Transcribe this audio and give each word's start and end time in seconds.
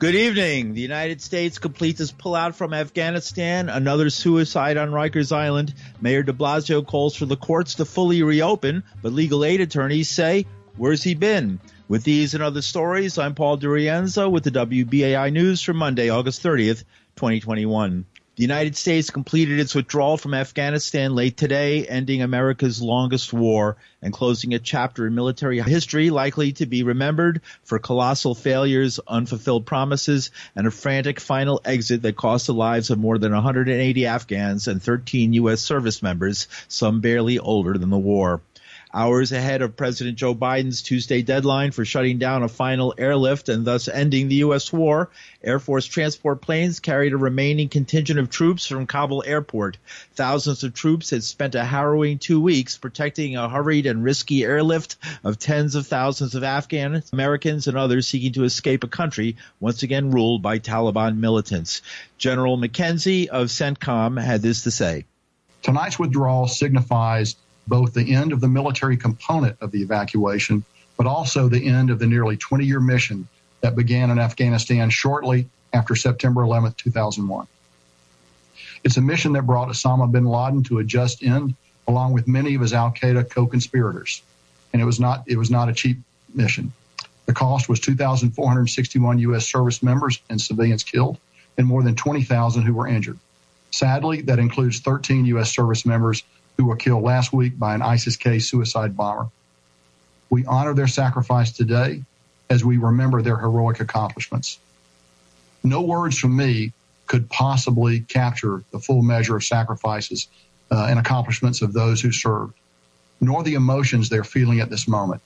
Good 0.00 0.14
evening. 0.14 0.72
The 0.72 0.80
United 0.80 1.20
States 1.20 1.58
completes 1.58 2.00
its 2.00 2.10
pullout 2.10 2.54
from 2.54 2.72
Afghanistan. 2.72 3.68
Another 3.68 4.08
suicide 4.08 4.78
on 4.78 4.92
Rikers 4.92 5.30
Island. 5.30 5.74
Mayor 6.00 6.22
de 6.22 6.32
Blasio 6.32 6.86
calls 6.86 7.14
for 7.14 7.26
the 7.26 7.36
courts 7.36 7.74
to 7.74 7.84
fully 7.84 8.22
reopen, 8.22 8.82
but 9.02 9.12
legal 9.12 9.44
aid 9.44 9.60
attorneys 9.60 10.08
say, 10.08 10.46
where's 10.78 11.02
he 11.02 11.14
been? 11.14 11.60
With 11.86 12.02
these 12.02 12.32
and 12.32 12.42
other 12.42 12.62
stories, 12.62 13.18
I'm 13.18 13.34
Paul 13.34 13.58
DiRienzo 13.58 14.30
with 14.30 14.44
the 14.44 14.52
WBAI 14.52 15.30
News 15.34 15.60
for 15.60 15.74
Monday, 15.74 16.08
August 16.08 16.42
30th, 16.42 16.84
2021. 17.16 18.06
The 18.40 18.44
United 18.44 18.74
States 18.74 19.10
completed 19.10 19.60
its 19.60 19.74
withdrawal 19.74 20.16
from 20.16 20.32
Afghanistan 20.32 21.14
late 21.14 21.36
today, 21.36 21.86
ending 21.86 22.22
America's 22.22 22.80
longest 22.80 23.34
war 23.34 23.76
and 24.00 24.14
closing 24.14 24.54
a 24.54 24.58
chapter 24.58 25.06
in 25.06 25.14
military 25.14 25.60
history 25.60 26.08
likely 26.08 26.52
to 26.52 26.64
be 26.64 26.82
remembered 26.82 27.42
for 27.64 27.78
colossal 27.78 28.34
failures, 28.34 28.98
unfulfilled 29.06 29.66
promises, 29.66 30.30
and 30.56 30.66
a 30.66 30.70
frantic 30.70 31.20
final 31.20 31.60
exit 31.66 32.00
that 32.00 32.16
cost 32.16 32.46
the 32.46 32.54
lives 32.54 32.88
of 32.88 32.98
more 32.98 33.18
than 33.18 33.34
180 33.34 34.06
Afghans 34.06 34.68
and 34.68 34.82
13 34.82 35.34
U.S. 35.34 35.60
service 35.60 36.02
members, 36.02 36.48
some 36.66 37.02
barely 37.02 37.38
older 37.38 37.76
than 37.76 37.90
the 37.90 37.98
war 37.98 38.40
hours 38.92 39.32
ahead 39.32 39.62
of 39.62 39.76
President 39.76 40.16
Joe 40.18 40.34
Biden's 40.34 40.82
Tuesday 40.82 41.22
deadline 41.22 41.70
for 41.70 41.84
shutting 41.84 42.18
down 42.18 42.42
a 42.42 42.48
final 42.48 42.94
airlift 42.98 43.48
and 43.48 43.64
thus 43.64 43.88
ending 43.88 44.28
the 44.28 44.36
U.S. 44.36 44.72
war. 44.72 45.10
Air 45.42 45.58
Force 45.58 45.86
transport 45.86 46.40
planes 46.40 46.80
carried 46.80 47.12
a 47.12 47.16
remaining 47.16 47.68
contingent 47.68 48.18
of 48.18 48.30
troops 48.30 48.66
from 48.66 48.86
Kabul 48.86 49.22
airport. 49.26 49.78
Thousands 50.14 50.64
of 50.64 50.74
troops 50.74 51.10
had 51.10 51.22
spent 51.22 51.54
a 51.54 51.64
harrowing 51.64 52.18
two 52.18 52.40
weeks 52.40 52.78
protecting 52.78 53.36
a 53.36 53.48
hurried 53.48 53.86
and 53.86 54.02
risky 54.02 54.44
airlift 54.44 54.96
of 55.24 55.38
tens 55.38 55.74
of 55.74 55.86
thousands 55.86 56.34
of 56.34 56.44
Afghan 56.44 57.02
Americans 57.12 57.68
and 57.68 57.76
others 57.76 58.06
seeking 58.06 58.32
to 58.32 58.44
escape 58.44 58.84
a 58.84 58.88
country 58.88 59.36
once 59.60 59.82
again 59.82 60.10
ruled 60.10 60.42
by 60.42 60.58
Taliban 60.58 61.18
militants. 61.18 61.82
General 62.18 62.58
McKenzie 62.58 63.28
of 63.28 63.48
CENTCOM 63.48 64.20
had 64.20 64.42
this 64.42 64.64
to 64.64 64.70
say. 64.70 65.04
Tonight's 65.62 65.98
withdrawal 65.98 66.48
signifies 66.48 67.36
both 67.66 67.94
the 67.94 68.14
end 68.14 68.32
of 68.32 68.40
the 68.40 68.48
military 68.48 68.96
component 68.96 69.56
of 69.60 69.70
the 69.70 69.82
evacuation, 69.82 70.64
but 70.96 71.06
also 71.06 71.48
the 71.48 71.66
end 71.66 71.90
of 71.90 71.98
the 71.98 72.06
nearly 72.06 72.36
20 72.36 72.64
year 72.64 72.80
mission 72.80 73.28
that 73.60 73.76
began 73.76 74.10
in 74.10 74.18
Afghanistan 74.18 74.90
shortly 74.90 75.48
after 75.72 75.94
September 75.94 76.42
11, 76.42 76.74
2001. 76.76 77.46
It's 78.82 78.96
a 78.96 79.00
mission 79.00 79.32
that 79.34 79.42
brought 79.42 79.68
Osama 79.68 80.10
bin 80.10 80.24
Laden 80.24 80.62
to 80.64 80.78
a 80.78 80.84
just 80.84 81.22
end, 81.22 81.54
along 81.86 82.12
with 82.12 82.26
many 82.26 82.54
of 82.54 82.62
his 82.62 82.72
Al 82.72 82.90
Qaeda 82.90 83.30
co 83.30 83.46
conspirators. 83.46 84.22
And 84.72 84.80
it 84.80 84.84
was, 84.84 85.00
not, 85.00 85.24
it 85.26 85.36
was 85.36 85.50
not 85.50 85.68
a 85.68 85.72
cheap 85.72 85.98
mission. 86.34 86.72
The 87.26 87.32
cost 87.32 87.68
was 87.68 87.80
2,461 87.80 89.18
U.S. 89.18 89.48
service 89.48 89.82
members 89.82 90.20
and 90.28 90.40
civilians 90.40 90.82
killed, 90.82 91.18
and 91.58 91.66
more 91.66 91.82
than 91.82 91.94
20,000 91.94 92.62
who 92.62 92.74
were 92.74 92.88
injured. 92.88 93.18
Sadly, 93.70 94.22
that 94.22 94.38
includes 94.38 94.80
13 94.80 95.26
U.S. 95.26 95.52
service 95.54 95.86
members 95.86 96.24
who 96.56 96.66
were 96.66 96.76
killed 96.76 97.02
last 97.02 97.32
week 97.32 97.58
by 97.58 97.74
an 97.74 97.82
ISIS 97.82 98.16
K 98.16 98.38
suicide 98.38 98.96
bomber. 98.96 99.28
We 100.28 100.44
honor 100.46 100.74
their 100.74 100.86
sacrifice 100.86 101.52
today 101.52 102.02
as 102.48 102.64
we 102.64 102.76
remember 102.76 103.22
their 103.22 103.36
heroic 103.36 103.80
accomplishments. 103.80 104.58
No 105.62 105.82
words 105.82 106.18
from 106.18 106.36
me 106.36 106.72
could 107.06 107.28
possibly 107.28 108.00
capture 108.00 108.62
the 108.70 108.78
full 108.78 109.02
measure 109.02 109.36
of 109.36 109.44
sacrifices 109.44 110.28
uh, 110.70 110.86
and 110.88 110.98
accomplishments 110.98 111.62
of 111.62 111.72
those 111.72 112.00
who 112.00 112.12
served, 112.12 112.54
nor 113.20 113.42
the 113.42 113.54
emotions 113.54 114.08
they're 114.08 114.24
feeling 114.24 114.60
at 114.60 114.70
this 114.70 114.86
moment. 114.86 115.20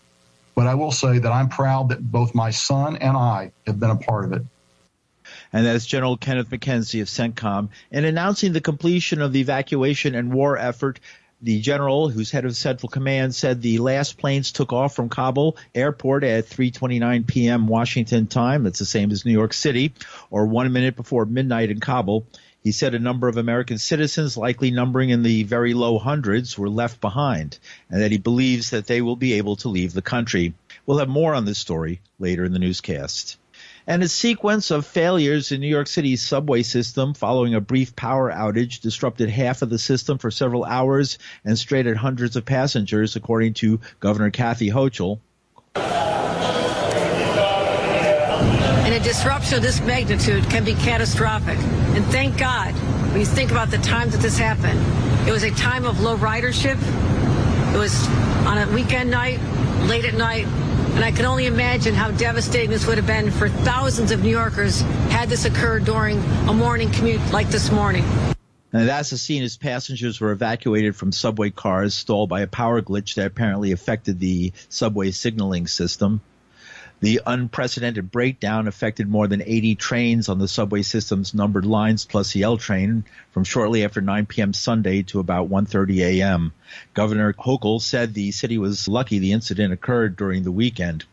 But 0.54 0.66
I 0.66 0.74
will 0.74 0.92
say 0.92 1.18
that 1.18 1.30
I'm 1.30 1.48
proud 1.48 1.90
that 1.90 2.00
both 2.10 2.34
my 2.34 2.50
son 2.50 2.96
and 2.96 3.16
I 3.16 3.52
have 3.66 3.78
been 3.78 3.90
a 3.90 3.96
part 3.96 4.24
of 4.24 4.32
it. 4.32 4.42
And 5.52 5.66
that's 5.66 5.86
General 5.86 6.16
Kenneth 6.16 6.50
McKenzie 6.50 7.00
of 7.00 7.08
CENTCOM. 7.08 7.68
In 7.90 8.04
announcing 8.04 8.52
the 8.52 8.60
completion 8.60 9.20
of 9.20 9.32
the 9.32 9.40
evacuation 9.40 10.14
and 10.14 10.32
war 10.32 10.56
effort, 10.56 11.00
the 11.44 11.60
general, 11.60 12.08
who's 12.08 12.30
head 12.30 12.46
of 12.46 12.56
Central 12.56 12.88
Command, 12.88 13.34
said 13.34 13.60
the 13.60 13.76
last 13.78 14.16
planes 14.16 14.50
took 14.50 14.72
off 14.72 14.94
from 14.94 15.10
Kabul 15.10 15.58
airport 15.74 16.24
at 16.24 16.46
3:29 16.46 17.26
p.m. 17.26 17.68
Washington 17.68 18.26
time. 18.26 18.64
That's 18.64 18.78
the 18.78 18.86
same 18.86 19.10
as 19.10 19.26
New 19.26 19.32
York 19.32 19.52
City, 19.52 19.92
or 20.30 20.46
one 20.46 20.72
minute 20.72 20.96
before 20.96 21.26
midnight 21.26 21.70
in 21.70 21.80
Kabul. 21.80 22.26
He 22.62 22.72
said 22.72 22.94
a 22.94 22.98
number 22.98 23.28
of 23.28 23.36
American 23.36 23.76
citizens, 23.76 24.38
likely 24.38 24.70
numbering 24.70 25.10
in 25.10 25.22
the 25.22 25.42
very 25.42 25.74
low 25.74 25.98
hundreds, 25.98 26.56
were 26.56 26.70
left 26.70 26.98
behind, 27.02 27.58
and 27.90 28.00
that 28.00 28.10
he 28.10 28.16
believes 28.16 28.70
that 28.70 28.86
they 28.86 29.02
will 29.02 29.16
be 29.16 29.34
able 29.34 29.56
to 29.56 29.68
leave 29.68 29.92
the 29.92 30.00
country. 30.00 30.54
We'll 30.86 30.98
have 30.98 31.10
more 31.10 31.34
on 31.34 31.44
this 31.44 31.58
story 31.58 32.00
later 32.18 32.46
in 32.46 32.54
the 32.54 32.58
newscast 32.58 33.36
and 33.86 34.02
a 34.02 34.08
sequence 34.08 34.70
of 34.70 34.86
failures 34.86 35.52
in 35.52 35.60
New 35.60 35.68
York 35.68 35.86
City's 35.86 36.22
subway 36.22 36.62
system 36.62 37.12
following 37.14 37.54
a 37.54 37.60
brief 37.60 37.94
power 37.94 38.32
outage 38.32 38.80
disrupted 38.80 39.28
half 39.28 39.62
of 39.62 39.70
the 39.70 39.78
system 39.78 40.18
for 40.18 40.30
several 40.30 40.64
hours 40.64 41.18
and 41.44 41.58
stranded 41.58 41.96
hundreds 41.96 42.36
of 42.36 42.44
passengers, 42.46 43.16
according 43.16 43.54
to 43.54 43.80
Governor 44.00 44.30
Kathy 44.30 44.70
Hochul. 44.70 45.18
And 48.84 48.94
a 48.94 49.00
disruption 49.00 49.56
of 49.56 49.62
this 49.62 49.80
magnitude 49.80 50.44
can 50.50 50.64
be 50.64 50.74
catastrophic. 50.74 51.58
And 51.58 52.04
thank 52.06 52.38
God, 52.38 52.72
when 53.10 53.20
you 53.20 53.26
think 53.26 53.50
about 53.50 53.70
the 53.70 53.78
time 53.78 54.10
that 54.10 54.20
this 54.20 54.38
happened, 54.38 54.80
it 55.28 55.32
was 55.32 55.42
a 55.42 55.50
time 55.50 55.84
of 55.84 56.00
low 56.00 56.16
ridership. 56.16 56.78
It 57.74 57.78
was 57.78 58.06
on 58.46 58.58
a 58.58 58.66
weekend 58.72 59.10
night, 59.10 59.40
late 59.88 60.04
at 60.04 60.14
night, 60.14 60.46
and 60.94 61.04
I 61.04 61.10
can 61.10 61.24
only 61.24 61.46
imagine 61.46 61.92
how 61.92 62.12
devastating 62.12 62.70
this 62.70 62.86
would 62.86 62.98
have 62.98 63.06
been 63.06 63.32
for 63.32 63.48
thousands 63.48 64.12
of 64.12 64.22
New 64.22 64.30
Yorkers 64.30 64.80
had 65.10 65.28
this 65.28 65.44
occurred 65.44 65.84
during 65.84 66.18
a 66.48 66.52
morning 66.52 66.90
commute 66.92 67.20
like 67.32 67.48
this 67.48 67.72
morning. 67.72 68.04
And 68.72 68.88
that's 68.88 69.10
the 69.10 69.18
scene 69.18 69.42
as 69.42 69.56
passengers 69.56 70.20
were 70.20 70.30
evacuated 70.30 70.94
from 70.94 71.10
subway 71.10 71.50
cars 71.50 71.94
stalled 71.94 72.28
by 72.28 72.42
a 72.42 72.46
power 72.46 72.80
glitch 72.80 73.14
that 73.14 73.26
apparently 73.26 73.72
affected 73.72 74.20
the 74.20 74.52
subway 74.68 75.10
signaling 75.10 75.66
system. 75.66 76.20
The 77.04 77.20
unprecedented 77.26 78.10
breakdown 78.10 78.66
affected 78.66 79.10
more 79.10 79.28
than 79.28 79.42
80 79.42 79.74
trains 79.74 80.30
on 80.30 80.38
the 80.38 80.48
subway 80.48 80.80
system's 80.80 81.34
numbered 81.34 81.66
lines 81.66 82.06
plus 82.06 82.32
the 82.32 82.44
L 82.44 82.56
train 82.56 83.04
from 83.30 83.44
shortly 83.44 83.84
after 83.84 84.00
9 84.00 84.24
p.m. 84.24 84.54
Sunday 84.54 85.02
to 85.02 85.20
about 85.20 85.50
1:30 85.50 85.98
a.m. 85.98 86.54
Governor 86.94 87.34
Hochul 87.34 87.82
said 87.82 88.14
the 88.14 88.30
city 88.30 88.56
was 88.56 88.88
lucky 88.88 89.18
the 89.18 89.32
incident 89.32 89.74
occurred 89.74 90.16
during 90.16 90.44
the 90.44 90.50
weekend. 90.50 91.04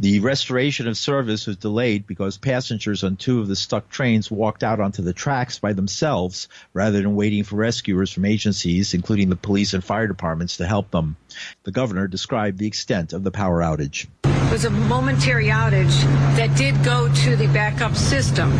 The 0.00 0.18
restoration 0.18 0.88
of 0.88 0.98
service 0.98 1.46
was 1.46 1.58
delayed 1.58 2.08
because 2.08 2.36
passengers 2.36 3.04
on 3.04 3.14
two 3.14 3.38
of 3.38 3.46
the 3.46 3.54
stuck 3.54 3.88
trains 3.88 4.32
walked 4.32 4.64
out 4.64 4.80
onto 4.80 5.02
the 5.02 5.12
tracks 5.12 5.60
by 5.60 5.74
themselves 5.74 6.48
rather 6.74 7.00
than 7.00 7.14
waiting 7.14 7.44
for 7.44 7.54
rescuers 7.54 8.10
from 8.10 8.24
agencies, 8.24 8.94
including 8.94 9.28
the 9.28 9.36
police 9.36 9.74
and 9.74 9.84
fire 9.84 10.08
departments, 10.08 10.56
to 10.56 10.66
help 10.66 10.90
them. 10.90 11.14
The 11.62 11.70
governor 11.70 12.08
described 12.08 12.58
the 12.58 12.66
extent 12.66 13.12
of 13.12 13.22
the 13.22 13.30
power 13.30 13.60
outage 13.60 14.08
was 14.50 14.64
a 14.64 14.70
momentary 14.70 15.46
outage 15.46 16.02
that 16.36 16.56
did 16.56 16.82
go 16.84 17.12
to 17.14 17.36
the 17.36 17.46
backup 17.48 17.94
system. 17.94 18.50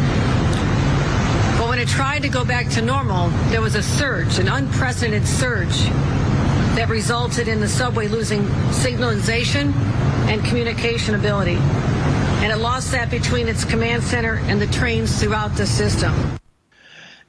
But 1.59 1.69
when 1.69 1.79
it 1.79 1.89
tried 1.89 2.23
to 2.23 2.29
go 2.29 2.45
back 2.45 2.69
to 2.71 2.83
normal, 2.83 3.29
there 3.51 3.61
was 3.61 3.75
a 3.75 3.83
surge, 3.83 4.39
an 4.39 4.49
unprecedented 4.49 5.27
surge 5.27 5.83
that 6.77 6.89
resulted 6.89 7.49
in 7.49 7.61
the 7.61 7.69
subway 7.69 8.07
losing 8.07 8.43
signalization 8.71 9.75
and 10.31 10.45
communication 10.45 11.17
ability. 11.17 11.57
And 11.57 12.53
it 12.53 12.59
lost 12.59 12.93
that 12.93 13.11
between 13.11 13.49
its 13.49 13.65
command 13.65 14.05
center 14.05 14.37
and 14.45 14.61
the 14.63 14.69
trains 14.69 15.21
throughout 15.21 15.57
the 15.57 15.67
system. 15.67 16.40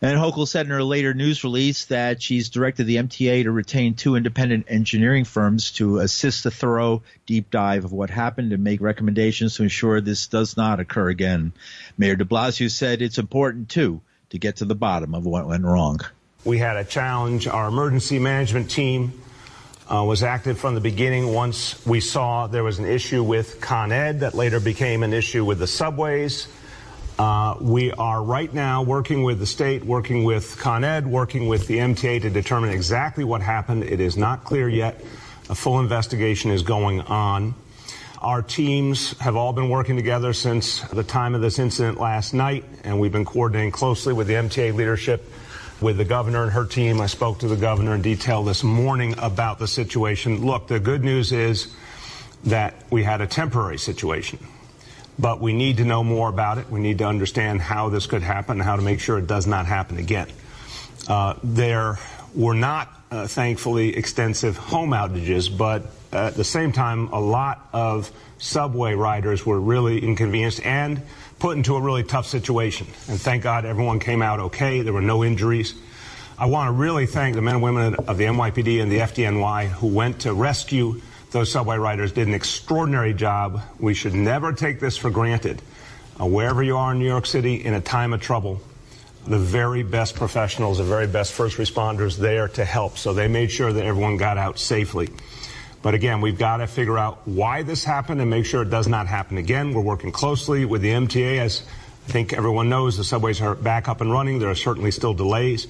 And 0.04 0.18
Hochul 0.18 0.48
said 0.48 0.66
in 0.66 0.72
her 0.72 0.84
later 0.84 1.14
news 1.14 1.44
release 1.44 1.86
that 1.86 2.24
she's 2.24 2.50
directed 2.50 2.86
the 2.86 2.96
MTA 2.96 3.44
to 3.44 3.52
retain 3.52 3.94
two 3.94 4.16
independent 4.16 4.66
engineering 4.68 5.26
firms 5.26 5.70
to 5.74 6.00
assist 6.00 6.44
a 6.48 6.52
thorough 6.52 7.04
deep 7.28 7.52
dive 7.52 7.86
of 7.86 7.92
what 7.92 8.10
happened 8.10 8.52
and 8.52 8.64
make 8.64 8.82
recommendations 8.82 9.56
to 9.56 9.64
ensure 9.64 10.02
this 10.02 10.26
does 10.26 10.58
not 10.58 10.80
occur 10.80 11.10
again. 11.10 11.54
Mayor 12.00 12.16
de 12.16 12.26
Blasio 12.26 12.72
said 12.72 13.04
it's 13.04 13.20
important, 13.20 13.70
too, 13.70 14.02
to 14.32 14.40
get 14.40 14.56
to 14.56 14.66
the 14.66 14.74
bottom 14.74 15.14
of 15.14 15.28
what 15.28 15.48
went 15.48 15.66
wrong. 15.66 16.00
We 16.46 16.58
had 16.58 16.78
a 16.78 16.84
challenge. 16.84 17.46
Our 17.46 17.68
emergency 17.68 18.18
management 18.18 18.72
team 18.72 19.22
uh, 19.88 20.04
was 20.04 20.24
active 20.24 20.58
from 20.58 20.74
the 20.74 20.82
beginning 20.82 21.32
once 21.32 21.86
we 21.86 22.00
saw 22.00 22.48
there 22.48 22.64
was 22.64 22.80
an 22.80 22.86
issue 22.86 23.22
with 23.22 23.62
Con 23.62 23.92
Ed 23.92 24.22
that 24.22 24.34
later 24.34 24.60
became 24.60 25.04
an 25.04 25.14
issue 25.14 25.46
with 25.46 25.60
the 25.60 25.68
subways. 25.68 26.48
Uh, 27.20 27.56
we 27.60 27.92
are 27.92 28.24
right 28.24 28.52
now 28.54 28.84
working 28.84 29.24
with 29.24 29.40
the 29.40 29.46
state, 29.46 29.84
working 29.84 30.24
with 30.24 30.58
Con 30.58 30.84
Ed, 30.84 31.06
working 31.06 31.48
with 31.48 31.68
the 31.68 31.78
MTA 31.78 32.22
to 32.22 32.30
determine 32.30 32.72
exactly 32.72 33.24
what 33.24 33.42
happened. 33.42 33.84
It 33.84 34.00
is 34.00 34.18
not 34.18 34.44
clear 34.44 34.68
yet. 34.68 35.04
A 35.50 35.56
full 35.56 35.80
investigation 35.80 36.52
is 36.52 36.64
going 36.64 37.02
on. 37.02 37.54
Our 38.22 38.42
teams 38.42 39.18
have 39.20 39.36
all 39.36 39.52
been 39.52 39.70
working 39.70 39.96
together 39.96 40.32
since 40.34 40.82
the 40.90 41.04
time 41.04 41.36
of 41.36 41.42
this 41.42 41.60
incident 41.60 42.00
last 42.00 42.34
night, 42.34 42.64
and 42.84 43.00
we've 43.00 43.12
been 43.12 43.26
coordinating 43.26 43.72
closely 43.72 44.14
with 44.14 44.28
the 44.28 44.34
MTA 44.34 44.74
leadership, 44.74 45.28
with 45.82 45.98
the 45.98 46.06
governor 46.06 46.44
and 46.44 46.52
her 46.52 46.66
team. 46.66 47.02
I 47.02 47.08
spoke 47.08 47.40
to 47.40 47.48
the 47.48 47.56
governor 47.56 47.96
in 47.96 48.02
detail 48.02 48.44
this 48.44 48.64
morning 48.64 49.16
about 49.18 49.60
the 49.60 49.68
situation. 49.68 50.46
Look, 50.46 50.68
the 50.68 50.80
good 50.80 51.04
news 51.04 51.32
is 51.32 51.76
that 52.46 52.76
we 52.90 53.04
had 53.04 53.22
a 53.22 53.28
temporary 53.28 53.78
situation. 53.78 54.40
But 55.20 55.40
we 55.40 55.54
need 55.54 55.78
to 55.78 55.86
know 55.86 56.04
more 56.04 56.30
about 56.30 56.58
it. 56.58 56.70
We 56.70 56.80
need 56.80 57.00
to 57.00 57.06
understand 57.06 57.62
how 57.62 57.90
this 57.90 58.08
could 58.08 58.24
happen 58.24 58.60
how 58.60 58.76
to 58.76 58.82
make 58.82 59.00
sure 59.00 59.18
it 59.18 59.28
does 59.28 59.48
not 59.48 59.66
happen 59.66 59.98
again. 59.98 60.28
Uh, 61.08 61.36
there 61.44 62.00
were 62.34 62.54
not, 62.54 62.90
uh, 63.12 63.28
thankfully, 63.28 63.96
extensive 63.96 64.58
home 64.58 64.92
outages, 64.92 65.56
but 65.56 65.84
at 66.12 66.36
the 66.36 66.44
same 66.44 66.72
time, 66.72 67.08
a 67.10 67.20
lot 67.20 67.68
of 67.74 68.12
subway 68.38 68.94
riders 68.94 69.46
were 69.46 69.60
really 69.60 70.04
inconvenienced 70.04 70.66
and 70.66 71.02
put 71.40 71.58
into 71.58 71.76
a 71.76 71.82
really 71.82 72.04
tough 72.04 72.26
situation. 72.26 72.88
And 73.08 73.20
thank 73.20 73.44
God 73.44 73.66
everyone 73.66 74.00
came 74.00 74.22
out 74.22 74.40
okay. 74.40 74.82
There 74.82 74.94
were 74.94 75.02
no 75.02 75.24
injuries. 75.24 75.76
I 76.38 76.46
want 76.46 76.70
to 76.70 76.72
really 76.72 77.06
thank 77.06 77.36
the 77.36 77.42
men 77.42 77.56
and 77.56 77.64
women 77.64 77.96
of 77.96 78.18
the 78.18 78.26
NYPD 78.26 78.82
and 78.82 78.92
the 78.92 78.98
FDNY 78.98 79.68
who 79.68 79.88
went 79.88 80.22
to 80.22 80.34
rescue 80.34 81.02
those 81.32 81.52
subway 81.52 81.78
riders, 81.78 82.12
did 82.12 82.28
an 82.28 82.34
extraordinary 82.34 83.14
job. 83.14 83.62
We 83.80 83.94
should 83.94 84.14
never 84.14 84.54
take 84.54 84.80
this 84.80 84.98
for 84.98 85.10
granted. 85.10 85.62
Uh, 86.20 86.26
wherever 86.26 86.62
you 86.62 86.78
are 86.78 86.92
in 86.92 87.00
New 87.00 87.08
York 87.08 87.26
City 87.26 87.56
in 87.56 87.74
a 87.74 87.82
time 87.82 88.14
of 88.14 88.22
trouble, 88.22 88.62
the 89.26 89.40
very 89.40 89.84
best 89.84 90.16
professionals, 90.16 90.80
the 90.80 90.84
very 90.84 91.08
best 91.08 91.32
first 91.32 91.58
responders 91.58 92.18
there 92.18 92.48
to 92.50 92.66
help. 92.66 92.98
So 92.98 93.14
they 93.14 93.28
made 93.28 93.50
sure 93.50 93.72
that 93.72 93.86
everyone 93.86 94.18
got 94.18 94.38
out 94.38 94.60
safely. 94.60 95.10
But 95.82 95.94
again, 95.94 96.22
we've 96.22 96.38
got 96.38 96.58
to 96.58 96.68
figure 96.68 96.98
out 96.98 97.28
why 97.28 97.64
this 97.64 97.84
happened 97.84 98.22
and 98.22 98.30
make 98.30 98.46
sure 98.46 98.62
it 98.62 98.70
does 98.70 98.88
not 98.88 99.08
happen 99.08 99.38
again. 99.38 99.74
We're 99.74 99.82
working 99.82 100.12
closely 100.12 100.66
with 100.66 100.82
the 100.82 100.90
MTA. 100.90 101.40
As 101.40 101.64
I 102.08 102.12
think 102.12 102.34
everyone 102.34 102.70
knows, 102.70 102.98
the 102.98 103.04
subways 103.04 103.42
are 103.42 103.56
back 103.56 103.88
up 103.88 104.02
and 104.02 104.12
running. 104.12 104.40
There 104.40 104.50
are 104.50 104.56
certainly 104.56 104.92
still 104.92 105.14
delays. 105.14 105.68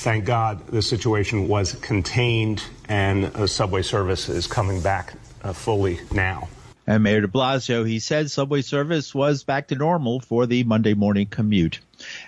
Thank 0.00 0.24
God 0.24 0.66
the 0.68 0.80
situation 0.80 1.46
was 1.46 1.74
contained 1.74 2.64
and 2.88 3.24
the 3.24 3.46
subway 3.46 3.82
service 3.82 4.30
is 4.30 4.46
coming 4.46 4.80
back 4.80 5.12
uh, 5.42 5.52
fully 5.52 6.00
now. 6.10 6.48
And 6.86 7.02
Mayor 7.02 7.20
de 7.20 7.28
Blasio, 7.28 7.86
he 7.86 7.98
said 7.98 8.30
subway 8.30 8.62
service 8.62 9.14
was 9.14 9.44
back 9.44 9.68
to 9.68 9.74
normal 9.74 10.20
for 10.20 10.46
the 10.46 10.64
Monday 10.64 10.94
morning 10.94 11.26
commute. 11.26 11.80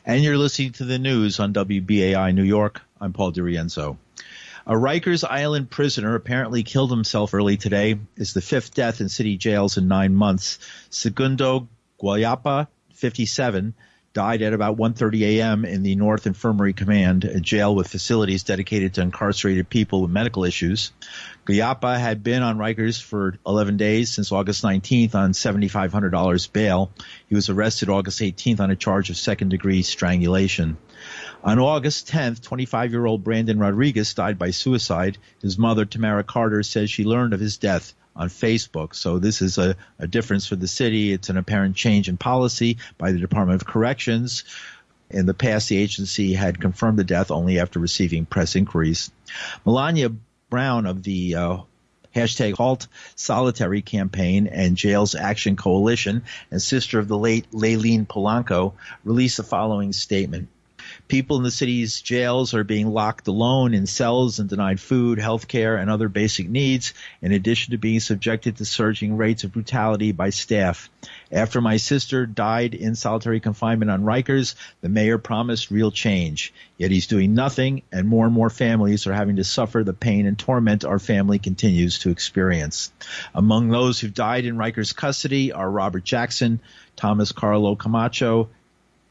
And 0.04 0.22
you're 0.22 0.36
listening 0.36 0.72
to 0.72 0.84
the 0.84 0.98
news 0.98 1.40
on 1.40 1.54
WBAI 1.54 2.34
New 2.34 2.42
York. 2.42 2.82
I'm 3.00 3.14
Paul 3.14 3.32
DiRienzo. 3.32 3.96
A 4.66 4.74
Rikers 4.74 5.24
Island 5.26 5.70
prisoner 5.70 6.14
apparently 6.14 6.64
killed 6.64 6.90
himself 6.90 7.32
early 7.32 7.56
today. 7.56 7.98
Is 8.16 8.34
the 8.34 8.42
fifth 8.42 8.74
death 8.74 9.00
in 9.00 9.08
city 9.08 9.38
jails 9.38 9.78
in 9.78 9.88
nine 9.88 10.14
months. 10.14 10.58
Segundo 10.90 11.68
Guallpa, 11.98 12.68
57, 12.92 13.72
died 14.12 14.42
at 14.42 14.52
about 14.52 14.76
1:30 14.76 15.22
a.m. 15.22 15.64
in 15.64 15.82
the 15.82 15.96
North 15.96 16.26
Infirmary 16.26 16.72
Command, 16.72 17.24
a 17.24 17.40
jail 17.40 17.74
with 17.74 17.88
facilities 17.88 18.42
dedicated 18.42 18.94
to 18.94 19.00
incarcerated 19.00 19.68
people 19.68 20.02
with 20.02 20.10
medical 20.10 20.44
issues. 20.44 20.92
Guallpa 21.46 21.98
had 21.98 22.22
been 22.22 22.42
on 22.42 22.58
Rikers 22.58 23.02
for 23.02 23.38
11 23.46 23.76
days 23.76 24.10
since 24.12 24.30
August 24.30 24.62
19th 24.62 25.14
on 25.14 25.32
$7,500 25.32 26.52
bail. 26.52 26.92
He 27.28 27.34
was 27.34 27.48
arrested 27.48 27.88
August 27.88 28.20
18th 28.20 28.60
on 28.60 28.70
a 28.70 28.76
charge 28.76 29.10
of 29.10 29.16
second-degree 29.16 29.82
strangulation. 29.82 30.76
On 31.42 31.58
August 31.58 32.08
10th, 32.08 32.42
25 32.42 32.92
year 32.92 33.06
old 33.06 33.24
Brandon 33.24 33.58
Rodriguez 33.58 34.14
died 34.14 34.38
by 34.38 34.50
suicide. 34.50 35.18
His 35.40 35.58
mother, 35.58 35.84
Tamara 35.84 36.22
Carter, 36.22 36.62
says 36.62 36.90
she 36.90 37.04
learned 37.04 37.32
of 37.32 37.40
his 37.40 37.56
death 37.56 37.94
on 38.14 38.28
Facebook. 38.28 38.94
So 38.94 39.18
this 39.18 39.42
is 39.42 39.58
a, 39.58 39.76
a 39.98 40.06
difference 40.06 40.46
for 40.46 40.56
the 40.56 40.68
city. 40.68 41.12
It's 41.12 41.30
an 41.30 41.36
apparent 41.36 41.76
change 41.76 42.08
in 42.08 42.16
policy 42.16 42.78
by 42.98 43.12
the 43.12 43.18
Department 43.18 43.60
of 43.60 43.66
Corrections. 43.66 44.44
In 45.10 45.26
the 45.26 45.34
past, 45.34 45.68
the 45.68 45.76
agency 45.76 46.32
had 46.32 46.60
confirmed 46.60 46.98
the 46.98 47.04
death 47.04 47.30
only 47.30 47.58
after 47.58 47.78
receiving 47.78 48.24
press 48.24 48.56
inquiries. 48.56 49.10
Melania 49.64 50.10
Brown 50.48 50.86
of 50.86 51.02
the 51.02 51.34
uh, 51.34 51.58
hashtag 52.14 52.54
Halt 52.54 52.88
Solitary 53.14 53.82
campaign 53.82 54.46
and 54.46 54.76
Jails 54.76 55.14
Action 55.14 55.56
Coalition 55.56 56.24
and 56.50 56.60
sister 56.60 56.98
of 56.98 57.08
the 57.08 57.18
late 57.18 57.50
Layleen 57.52 58.06
Polanco 58.06 58.74
released 59.04 59.38
the 59.38 59.42
following 59.42 59.92
statement. 59.92 60.48
People 61.08 61.36
in 61.36 61.42
the 61.42 61.50
city's 61.50 62.00
jails 62.00 62.54
are 62.54 62.64
being 62.64 62.88
locked 62.88 63.28
alone 63.28 63.74
in 63.74 63.86
cells 63.86 64.38
and 64.38 64.48
denied 64.48 64.80
food, 64.80 65.18
health 65.18 65.46
care, 65.46 65.76
and 65.76 65.90
other 65.90 66.08
basic 66.08 66.48
needs, 66.48 66.94
in 67.20 67.32
addition 67.32 67.72
to 67.72 67.78
being 67.78 68.00
subjected 68.00 68.56
to 68.56 68.64
surging 68.64 69.16
rates 69.18 69.44
of 69.44 69.52
brutality 69.52 70.12
by 70.12 70.30
staff. 70.30 70.88
After 71.30 71.60
my 71.60 71.76
sister 71.76 72.24
died 72.24 72.74
in 72.74 72.94
solitary 72.94 73.40
confinement 73.40 73.90
on 73.90 74.04
Rikers, 74.04 74.54
the 74.80 74.88
mayor 74.88 75.18
promised 75.18 75.70
real 75.70 75.90
change. 75.90 76.54
Yet 76.78 76.90
he's 76.90 77.06
doing 77.06 77.34
nothing, 77.34 77.82
and 77.92 78.08
more 78.08 78.24
and 78.24 78.34
more 78.34 78.50
families 78.50 79.06
are 79.06 79.12
having 79.12 79.36
to 79.36 79.44
suffer 79.44 79.84
the 79.84 79.92
pain 79.92 80.26
and 80.26 80.38
torment 80.38 80.84
our 80.84 80.98
family 80.98 81.38
continues 81.38 81.98
to 82.00 82.10
experience. 82.10 82.90
Among 83.34 83.68
those 83.68 84.00
who've 84.00 84.14
died 84.14 84.46
in 84.46 84.56
Rikers 84.56 84.96
custody 84.96 85.52
are 85.52 85.70
Robert 85.70 86.04
Jackson, 86.04 86.60
Thomas 86.96 87.32
Carlo 87.32 87.76
Camacho, 87.76 88.48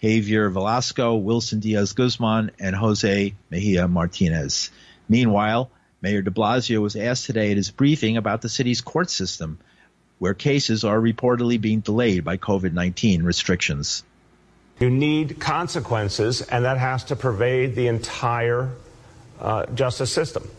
Javier 0.01 0.51
Velasco, 0.51 1.15
Wilson 1.15 1.59
Diaz 1.59 1.93
Guzman, 1.93 2.51
and 2.59 2.75
Jose 2.75 3.35
Mejia 3.49 3.87
Martinez. 3.87 4.71
Meanwhile, 5.07 5.69
Mayor 6.01 6.21
de 6.21 6.31
Blasio 6.31 6.81
was 6.81 6.95
asked 6.95 7.25
today 7.25 7.51
at 7.51 7.57
his 7.57 7.69
briefing 7.69 8.17
about 8.17 8.41
the 8.41 8.49
city's 8.49 8.81
court 8.81 9.09
system, 9.09 9.59
where 10.17 10.33
cases 10.33 10.83
are 10.83 10.99
reportedly 10.99 11.61
being 11.61 11.81
delayed 11.81 12.23
by 12.23 12.37
COVID 12.37 12.73
19 12.73 13.23
restrictions. 13.23 14.03
You 14.79 14.89
need 14.89 15.39
consequences, 15.39 16.41
and 16.41 16.65
that 16.65 16.79
has 16.79 17.03
to 17.05 17.15
pervade 17.15 17.75
the 17.75 17.87
entire 17.87 18.69
uh, 19.39 19.67
justice 19.67 20.11
system 20.11 20.49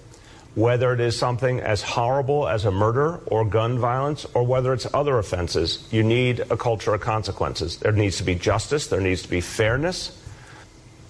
whether 0.55 0.93
it 0.93 1.01
is 1.01 1.19
something 1.19 1.61
as 1.61 1.83
horrible 1.83 2.47
as 2.47 2.65
a 2.67 2.71
murder 2.71 3.21
or 3.27 3.45
gun 3.45 3.79
violence 3.79 4.27
or 4.35 4.43
whether 4.45 4.75
it's 4.75 4.87
other 4.93 5.19
offenses, 5.19 5.87
you 5.91 6.03
need 6.03 6.41
a 6.41 6.57
culture 6.57 6.93
of 6.93 7.01
consequences. 7.01 7.79
There 7.79 7.93
needs 7.93 8.19
to 8.19 8.23
be 8.23 8.35
justice, 8.35 8.89
there 8.89 9.01
needs 9.01 9.23
to 9.23 9.29
be 9.29 9.41
fairness. 9.41 10.19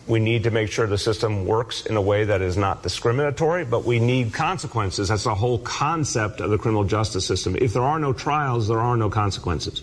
We 0.06 0.18
need 0.18 0.44
to 0.44 0.50
make 0.50 0.70
sure 0.70 0.86
the 0.86 0.98
system 0.98 1.46
works 1.46 1.86
in 1.86 1.96
a 1.96 2.02
way 2.02 2.24
that 2.24 2.42
is 2.42 2.56
not 2.56 2.82
discriminatory, 2.82 3.64
but 3.64 3.84
we 3.84 4.00
need 4.00 4.32
consequences. 4.32 5.08
That's 5.08 5.24
the 5.24 5.34
whole 5.34 5.58
concept 5.58 6.40
of 6.40 6.50
the 6.50 6.58
criminal 6.58 6.84
justice 6.84 7.24
system. 7.24 7.56
If 7.56 7.72
there 7.72 7.84
are 7.84 8.00
no 8.00 8.12
trials, 8.12 8.66
there 8.66 8.80
are 8.80 8.96
no 8.96 9.10
consequences. 9.10 9.82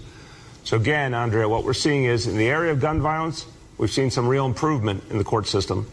So 0.65 0.75
again, 0.75 1.13
Andrea, 1.13 1.47
what 1.47 1.63
we're 1.63 1.73
seeing 1.73 2.03
is 2.03 2.27
in 2.27 2.37
the 2.37 2.49
area 2.49 2.73
of 2.73 2.81
gun 2.81 3.01
violence, 3.01 3.45
we've 3.77 3.91
seen 3.91 4.11
some 4.11 4.27
real 4.27 4.45
improvement 4.45 5.03
in 5.09 5.17
the 5.17 5.23
court 5.23 5.47
system 5.47 5.89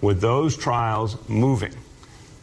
with 0.00 0.20
those 0.20 0.56
trials 0.56 1.16
moving 1.28 1.74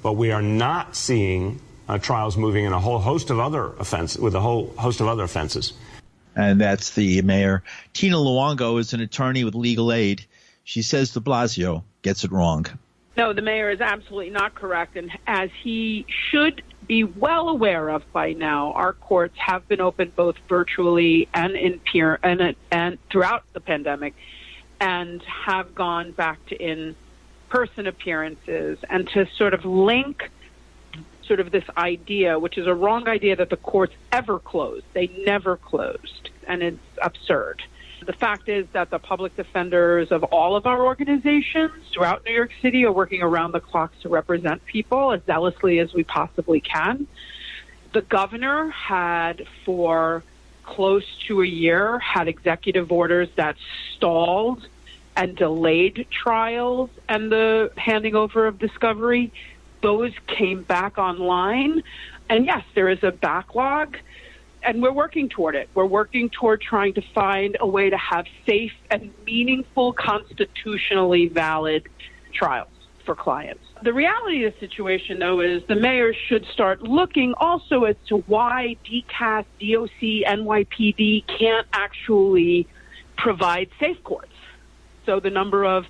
but 0.05 0.13
we 0.13 0.31
are 0.31 0.43
not 0.43 0.95
seeing 0.95 1.59
uh, 1.89 1.97
trials 1.97 2.37
moving 2.37 2.63
in 2.63 2.71
a 2.71 2.79
whole 2.79 2.99
host 2.99 3.31
of 3.31 3.39
other 3.39 3.71
offenses, 3.79 4.21
with 4.21 4.35
a 4.35 4.39
whole 4.39 4.71
host 4.77 5.01
of 5.01 5.07
other 5.07 5.23
offenses. 5.23 5.73
And 6.35 6.61
that's 6.61 6.91
the 6.91 7.23
mayor. 7.23 7.63
Tina 7.93 8.17
Luongo 8.17 8.79
is 8.79 8.93
an 8.93 9.01
attorney 9.01 9.43
with 9.43 9.55
legal 9.55 9.91
aid. 9.91 10.23
She 10.63 10.83
says 10.83 11.11
de 11.11 11.21
Blasio 11.21 11.81
gets 12.03 12.23
it 12.23 12.31
wrong. 12.31 12.67
No, 13.17 13.33
the 13.33 13.41
mayor 13.41 13.71
is 13.71 13.81
absolutely 13.81 14.29
not 14.29 14.53
correct. 14.53 14.95
And 14.95 15.09
as 15.25 15.49
he 15.63 16.05
should 16.29 16.61
be 16.85 17.03
well 17.03 17.49
aware 17.49 17.89
of 17.89 18.03
by 18.13 18.33
now, 18.33 18.73
our 18.73 18.93
courts 18.93 19.35
have 19.39 19.67
been 19.67 19.81
open 19.81 20.13
both 20.15 20.35
virtually 20.47 21.27
and 21.33 21.55
in 21.55 21.79
peer 21.79 22.19
and, 22.21 22.55
and 22.69 22.99
throughout 23.09 23.43
the 23.53 23.59
pandemic 23.59 24.13
and 24.79 25.23
have 25.23 25.73
gone 25.73 26.11
back 26.11 26.45
to 26.45 26.55
in 26.55 26.95
person 27.55 27.87
appearances 27.87 28.77
and 28.89 29.07
to 29.07 29.25
sort 29.37 29.53
of 29.53 29.63
link 29.63 30.29
sort 31.23 31.39
of 31.39 31.51
this 31.51 31.63
idea, 31.77 32.37
which 32.37 32.57
is 32.57 32.67
a 32.67 32.73
wrong 32.73 33.07
idea 33.07 33.33
that 33.33 33.49
the 33.49 33.55
courts 33.55 33.93
ever 34.11 34.39
closed. 34.39 34.83
They 34.91 35.07
never 35.25 35.55
closed, 35.55 36.31
and 36.49 36.61
it's 36.61 36.77
absurd. 37.01 37.63
The 38.05 38.11
fact 38.11 38.49
is 38.49 38.67
that 38.73 38.89
the 38.89 38.99
public 38.99 39.37
defenders 39.37 40.11
of 40.11 40.23
all 40.25 40.57
of 40.57 40.65
our 40.65 40.85
organizations 40.85 41.71
throughout 41.93 42.25
New 42.25 42.33
York 42.33 42.51
City 42.61 42.83
are 42.83 42.91
working 42.91 43.21
around 43.21 43.53
the 43.53 43.61
clock 43.61 43.93
to 44.01 44.09
represent 44.09 44.63
people 44.65 45.13
as 45.13 45.21
zealously 45.23 45.79
as 45.79 45.93
we 45.93 46.03
possibly 46.03 46.59
can. 46.59 47.07
The 47.93 48.01
governor 48.01 48.69
had 48.69 49.47
for 49.63 50.23
close 50.63 51.05
to 51.27 51.41
a 51.41 51.47
year 51.47 51.99
had 51.99 52.27
executive 52.27 52.91
orders 52.91 53.29
that 53.37 53.55
stalled 53.95 54.67
and 55.15 55.35
delayed 55.35 56.07
trials 56.11 56.89
and 57.07 57.31
the 57.31 57.71
handing 57.77 58.15
over 58.15 58.47
of 58.47 58.59
discovery, 58.59 59.31
those 59.81 60.11
came 60.27 60.63
back 60.63 60.97
online. 60.97 61.83
And 62.29 62.45
yes, 62.45 62.63
there 62.73 62.89
is 62.89 63.03
a 63.03 63.11
backlog, 63.11 63.97
and 64.63 64.81
we're 64.81 64.91
working 64.91 65.29
toward 65.29 65.55
it. 65.55 65.69
We're 65.73 65.85
working 65.85 66.29
toward 66.29 66.61
trying 66.61 66.93
to 66.95 67.01
find 67.13 67.55
a 67.59 67.67
way 67.67 67.89
to 67.89 67.97
have 67.97 68.25
safe 68.45 68.73
and 68.89 69.13
meaningful, 69.25 69.93
constitutionally 69.93 71.27
valid 71.27 71.87
trials 72.33 72.69
for 73.05 73.15
clients. 73.15 73.63
The 73.83 73.93
reality 73.93 74.43
of 74.45 74.53
the 74.53 74.59
situation, 74.59 75.19
though, 75.19 75.39
is 75.39 75.61
the 75.67 75.75
mayor 75.75 76.13
should 76.13 76.45
start 76.47 76.81
looking 76.81 77.35
also 77.37 77.83
as 77.83 77.95
to 78.07 78.17
why 78.25 78.77
DCAS, 78.83 79.45
DOC, 79.59 80.25
NYPD 80.27 81.27
can't 81.27 81.67
actually 81.71 82.67
provide 83.17 83.69
safe 83.79 84.03
courts 84.03 84.34
so 85.05 85.19
the 85.19 85.29
number 85.29 85.63
of 85.63 85.85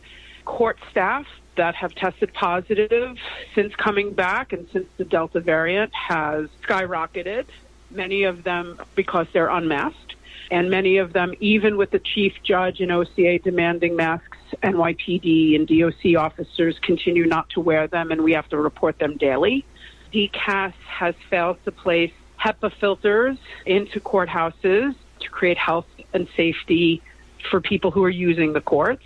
court 0.45 0.77
staff 0.91 1.25
that 1.57 1.75
have 1.75 1.93
tested 1.95 2.33
positive 2.33 3.17
since 3.53 3.73
coming 3.75 4.13
back 4.13 4.53
and 4.53 4.67
since 4.71 4.87
the 4.97 5.05
Delta 5.05 5.39
variant 5.39 5.91
has 5.93 6.47
skyrocketed, 6.67 7.45
many 7.89 8.23
of 8.23 8.43
them 8.43 8.79
because 8.95 9.27
they're 9.33 9.49
unmasked. 9.49 10.15
And 10.51 10.69
many 10.69 10.97
of 10.97 11.13
them, 11.13 11.33
even 11.39 11.75
with 11.75 11.89
the 11.89 11.99
chief 11.99 12.33
judge 12.43 12.79
and 12.79 12.91
OCA 12.91 13.39
demanding 13.39 13.95
masks, 13.95 14.37
NYPD 14.61 15.55
and 15.55 15.67
DOC 15.67 16.15
officers 16.21 16.77
continue 16.83 17.25
not 17.25 17.49
to 17.51 17.59
wear 17.59 17.87
them, 17.87 18.11
and 18.11 18.23
we 18.23 18.33
have 18.33 18.47
to 18.49 18.57
report 18.57 18.99
them 18.99 19.17
daily. 19.17 19.65
DCAS 20.13 20.73
has 20.87 21.15
failed 21.31 21.57
to 21.65 21.71
place 21.71 22.11
HEPA 22.39 22.71
filters 22.79 23.37
into 23.65 23.99
courthouses 23.99 24.93
to 25.19 25.29
create 25.29 25.57
health 25.57 25.87
and 26.13 26.27
safety 26.37 27.01
for 27.49 27.61
people 27.61 27.91
who 27.91 28.03
are 28.03 28.09
using 28.09 28.53
the 28.53 28.61
courts. 28.61 29.03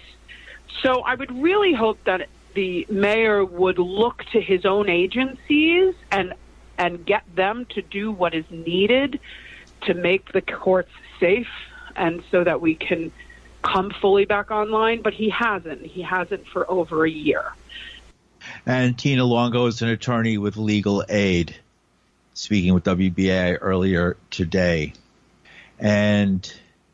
So 0.82 1.02
I 1.02 1.16
would 1.16 1.32
really 1.42 1.74
hope 1.74 2.04
that 2.06 2.28
the 2.54 2.86
mayor 2.90 3.44
would 3.46 3.80
look 3.80 4.24
to 4.32 4.42
his 4.42 4.66
own 4.66 4.90
agencies 4.90 5.94
and 6.12 6.34
and 6.78 7.06
get 7.06 7.24
them 7.36 7.66
to 7.66 7.82
do 7.82 8.12
what 8.12 8.34
is 8.34 8.46
needed 8.50 9.20
to 9.82 9.94
make 9.94 10.32
the 10.32 10.42
courts 10.42 10.92
safe 11.20 11.50
and 11.96 12.24
so 12.32 12.44
that 12.44 12.62
we 12.62 12.76
can 12.76 13.12
come 13.62 13.92
fully 13.92 14.26
back 14.26 14.50
online, 14.52 15.02
but 15.02 15.14
he 15.14 15.30
hasn't. 15.30 15.86
He 15.86 16.02
hasn't 16.02 16.48
for 16.48 16.70
over 16.72 17.06
a 17.06 17.10
year. 17.10 17.54
And 18.66 18.98
Tina 18.98 19.24
Luongo 19.24 19.68
is 19.68 19.82
an 19.82 19.90
attorney 19.90 20.38
with 20.38 20.56
legal 20.56 21.04
aid, 21.10 21.56
speaking 22.34 22.74
with 22.74 22.86
WBAI 22.86 23.58
earlier 23.60 24.16
today. 24.32 24.94
And 25.78 26.52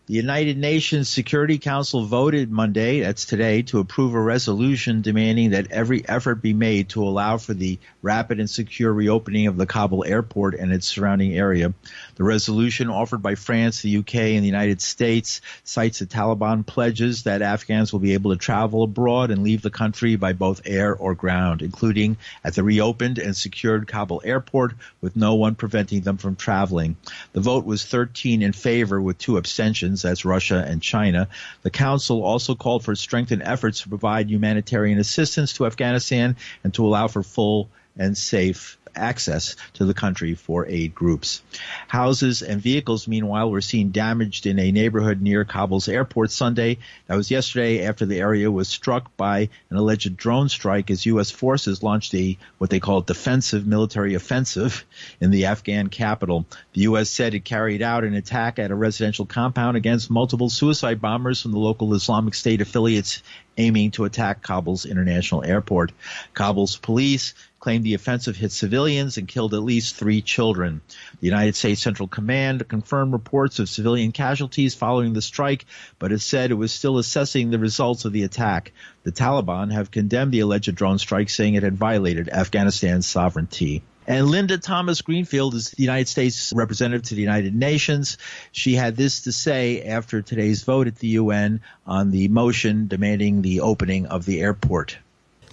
the 0.07 0.13
United 0.13 0.55
Nations 0.55 1.09
Security 1.09 1.57
Council 1.57 2.05
voted 2.05 2.51
Monday, 2.51 2.99
that's 2.99 3.25
today, 3.25 3.63
to 3.63 3.79
approve 3.79 4.13
a 4.13 4.21
resolution 4.21 5.01
demanding 5.01 5.49
that 5.49 5.71
every 5.71 6.07
effort 6.07 6.43
be 6.43 6.53
made 6.53 6.89
to 6.89 7.01
allow 7.01 7.37
for 7.39 7.55
the 7.55 7.79
rapid 8.03 8.39
and 8.39 8.47
secure 8.47 8.93
reopening 8.93 9.47
of 9.47 9.57
the 9.57 9.65
Kabul 9.65 10.05
airport 10.05 10.53
and 10.53 10.71
its 10.71 10.85
surrounding 10.85 11.33
area. 11.33 11.73
The 12.17 12.23
resolution 12.23 12.91
offered 12.91 13.23
by 13.23 13.33
France, 13.33 13.81
the 13.81 13.97
UK, 13.97 14.15
and 14.15 14.43
the 14.43 14.47
United 14.47 14.79
States 14.79 15.41
cites 15.63 15.97
the 15.97 16.05
Taliban 16.05 16.63
pledges 16.67 17.23
that 17.23 17.41
Afghans 17.41 17.91
will 17.91 17.99
be 17.99 18.13
able 18.13 18.31
to 18.31 18.37
travel 18.37 18.83
abroad 18.83 19.31
and 19.31 19.41
leave 19.41 19.63
the 19.63 19.71
country 19.71 20.17
by 20.17 20.33
both 20.33 20.61
air 20.65 20.95
or 20.95 21.15
ground, 21.15 21.63
including 21.63 22.17
at 22.43 22.53
the 22.53 22.61
reopened 22.61 23.17
and 23.17 23.35
secured 23.35 23.87
Kabul 23.87 24.21
airport 24.23 24.75
with 25.01 25.15
no 25.15 25.33
one 25.33 25.55
preventing 25.55 26.01
them 26.01 26.17
from 26.17 26.35
traveling. 26.35 26.95
The 27.33 27.41
vote 27.41 27.65
was 27.65 27.83
13 27.83 28.43
in 28.43 28.53
favor 28.53 29.01
with 29.01 29.17
two 29.17 29.37
abstentions 29.37 29.94
nations, 29.95 30.01
that's 30.09 30.25
Russia 30.25 30.63
and 30.67 30.81
China. 30.81 31.27
The 31.63 31.69
Council 31.69 32.23
also 32.23 32.55
called 32.55 32.83
for 32.83 32.95
strengthened 32.95 33.43
efforts 33.43 33.81
to 33.81 33.89
provide 33.89 34.29
humanitarian 34.29 34.99
assistance 34.99 35.53
to 35.53 35.65
Afghanistan 35.65 36.35
and 36.63 36.73
to 36.73 36.85
allow 36.85 37.07
for 37.07 37.23
full 37.23 37.69
and 37.97 38.17
safe 38.17 38.77
access 38.95 39.55
to 39.73 39.85
the 39.85 39.93
country 39.93 40.33
for 40.33 40.67
aid 40.67 40.95
groups. 40.95 41.41
Houses 41.87 42.41
and 42.41 42.61
vehicles, 42.61 43.07
meanwhile, 43.07 43.49
were 43.49 43.61
seen 43.61 43.91
damaged 43.91 44.45
in 44.45 44.59
a 44.59 44.71
neighborhood 44.71 45.21
near 45.21 45.45
Kabul's 45.45 45.87
airport 45.87 46.31
Sunday. 46.31 46.77
That 47.07 47.15
was 47.15 47.31
yesterday 47.31 47.85
after 47.85 48.05
the 48.05 48.19
area 48.19 48.51
was 48.51 48.67
struck 48.67 49.15
by 49.17 49.49
an 49.69 49.77
alleged 49.77 50.17
drone 50.17 50.49
strike 50.49 50.89
as 50.91 51.05
U.S. 51.05 51.31
forces 51.31 51.83
launched 51.83 52.13
a 52.15 52.37
what 52.57 52.69
they 52.69 52.79
call 52.79 53.01
defensive 53.01 53.65
military 53.65 54.13
offensive 54.13 54.85
in 55.19 55.31
the 55.31 55.45
Afghan 55.45 55.87
capital. 55.87 56.45
The 56.73 56.81
U.S. 56.81 57.09
said 57.09 57.33
it 57.33 57.45
carried 57.45 57.81
out 57.81 58.03
an 58.03 58.13
attack 58.13 58.59
at 58.59 58.71
a 58.71 58.75
residential 58.75 59.25
compound 59.25 59.77
against 59.77 60.09
multiple 60.09 60.49
suicide 60.49 61.01
bombers 61.01 61.41
from 61.41 61.51
the 61.51 61.59
local 61.59 61.93
Islamic 61.93 62.33
State 62.33 62.61
affiliates 62.61 63.21
aiming 63.57 63.91
to 63.91 64.05
attack 64.05 64.41
Kabul's 64.41 64.85
international 64.85 65.43
airport. 65.43 65.91
Kabul's 66.33 66.77
police 66.77 67.33
claimed 67.65 67.83
the 67.83 67.95
offensive 67.95 68.35
hit 68.35 68.51
civilians 68.51 69.17
and 69.17 69.27
killed 69.27 69.55
at 69.55 69.63
least 69.63 69.95
three 69.95 70.21
children. 70.21 70.81
The 71.19 71.25
United 71.25 71.55
States 71.55 71.81
Central 71.81 72.07
Command 72.07 72.67
confirmed 72.67 73.11
reports 73.11 73.57
of 73.57 73.67
civilian 73.67 74.11
casualties 74.11 74.75
following 74.75 75.13
the 75.13 75.21
strike, 75.23 75.65
but 75.97 76.11
it 76.11 76.19
said 76.19 76.51
it 76.51 76.61
was 76.61 76.71
still 76.71 76.99
assessing 76.99 77.49
the 77.49 77.57
results 77.57 78.05
of 78.05 78.13
the 78.13 78.21
attack. 78.21 78.71
The 79.01 79.11
Taliban 79.11 79.73
have 79.73 79.89
condemned 79.89 80.31
the 80.31 80.41
alleged 80.41 80.75
drone 80.75 80.99
strike, 80.99 81.31
saying 81.31 81.55
it 81.55 81.63
had 81.63 81.75
violated 81.75 82.29
Afghanistan's 82.29 83.07
sovereignty. 83.07 83.81
And 84.05 84.27
Linda 84.27 84.59
Thomas 84.59 85.01
Greenfield 85.01 85.55
is 85.55 85.71
the 85.71 85.81
United 85.81 86.07
States 86.07 86.53
representative 86.55 87.07
to 87.07 87.15
the 87.15 87.21
United 87.21 87.55
Nations. 87.55 88.19
She 88.51 88.75
had 88.75 88.95
this 88.95 89.21
to 89.21 89.31
say 89.31 89.81
after 89.81 90.21
today's 90.21 90.61
vote 90.61 90.85
at 90.85 90.97
the 90.97 91.07
UN 91.07 91.61
on 91.87 92.11
the 92.11 92.27
motion 92.27 92.87
demanding 92.87 93.41
the 93.41 93.61
opening 93.61 94.05
of 94.05 94.23
the 94.23 94.39
airport. 94.39 94.99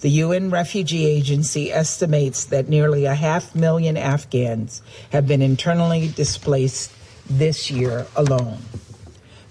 The 0.03 0.09
UN 0.09 0.49
Refugee 0.49 1.05
Agency 1.05 1.71
estimates 1.71 2.43
that 2.47 2.67
nearly 2.67 3.05
a 3.05 3.15
half 3.15 3.55
million 3.55 3.95
Afghans 3.95 4.81
have 5.13 5.25
been 5.25 5.41
internally 5.41 6.09
displaced 6.09 6.91
this 7.29 7.71
year 7.71 8.05
alone. 8.13 8.57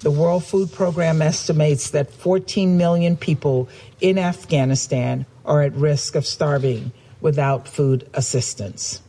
The 0.00 0.10
World 0.10 0.44
Food 0.44 0.70
Program 0.70 1.22
estimates 1.22 1.88
that 1.92 2.12
14 2.12 2.76
million 2.76 3.16
people 3.16 3.70
in 3.98 4.18
Afghanistan 4.18 5.24
are 5.46 5.62
at 5.62 5.72
risk 5.72 6.16
of 6.16 6.26
starving 6.26 6.92
without 7.22 7.66
food 7.66 8.06
assistance. 8.12 9.00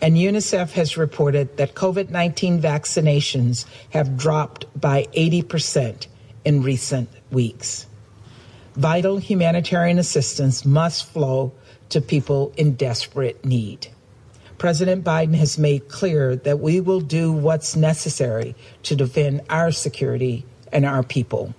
And 0.00 0.14
UNICEF 0.14 0.70
has 0.74 0.96
reported 0.96 1.56
that 1.56 1.74
COVID 1.74 2.10
19 2.10 2.62
vaccinations 2.62 3.66
have 3.90 4.16
dropped 4.16 4.66
by 4.80 5.08
80% 5.12 6.06
in 6.44 6.62
recent 6.62 7.10
weeks 7.32 7.88
vital 8.80 9.18
humanitarian 9.18 9.98
assistance 9.98 10.64
must 10.64 11.04
flow 11.04 11.52
to 11.90 12.00
people 12.00 12.50
in 12.56 12.72
desperate 12.76 13.44
need. 13.44 13.86
President 14.56 15.04
Biden 15.04 15.34
has 15.34 15.58
made 15.58 15.90
clear 15.90 16.34
that 16.36 16.60
we 16.60 16.80
will 16.80 17.02
do 17.02 17.30
what's 17.30 17.76
necessary 17.76 18.54
to 18.84 18.96
defend 18.96 19.42
our 19.50 19.70
security 19.70 20.46
and 20.72 20.86
our 20.86 21.02
people. 21.02 21.54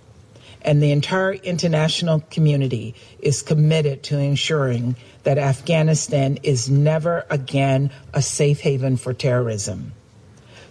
And 0.63 0.81
the 0.81 0.91
entire 0.91 1.33
international 1.33 2.21
community 2.31 2.95
is 3.19 3.43
committed 3.43 4.01
to 4.03 4.17
ensuring 4.17 4.95
that 5.21 5.37
Afghanistan 5.37 6.39
is 6.41 6.71
never 6.71 7.27
again 7.29 7.91
a 8.15 8.23
safe 8.23 8.61
haven 8.61 8.97
for 8.97 9.13
terrorism. 9.13 9.93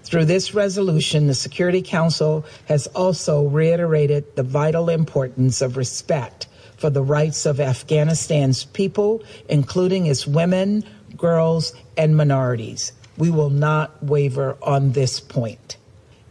Through 0.03 0.25
this 0.25 0.55
resolution, 0.55 1.27
the 1.27 1.35
Security 1.35 1.83
Council 1.83 2.45
has 2.67 2.87
also 2.89 3.47
reiterated 3.47 4.35
the 4.35 4.43
vital 4.43 4.89
importance 4.89 5.61
of 5.61 5.77
respect 5.77 6.47
for 6.77 6.91
the 6.91 7.03
rights 7.03 7.45
of 7.45 7.61
Afghanistan's 7.61 8.65
people, 8.65 9.23
including 9.49 10.07
its 10.07 10.27
women, 10.27 10.85
girls, 11.17 11.75
and 11.97 12.17
minorities. 12.17 12.93
We 13.19 13.31
will 13.31 13.51
not 13.51 14.03
waver 14.03 14.57
on 14.63 14.93
this 14.93 15.21
point. 15.21 15.77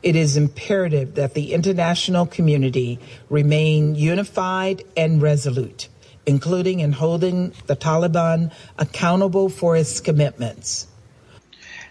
It 0.01 0.15
is 0.15 0.37
imperative 0.37 1.15
that 1.15 1.33
the 1.33 1.53
international 1.53 2.25
community 2.25 2.99
remain 3.29 3.95
unified 3.95 4.83
and 4.97 5.21
resolute, 5.21 5.87
including 6.25 6.79
in 6.79 6.93
holding 6.93 7.53
the 7.67 7.75
Taliban 7.75 8.51
accountable 8.77 9.49
for 9.49 9.75
its 9.75 9.99
commitments. 9.99 10.87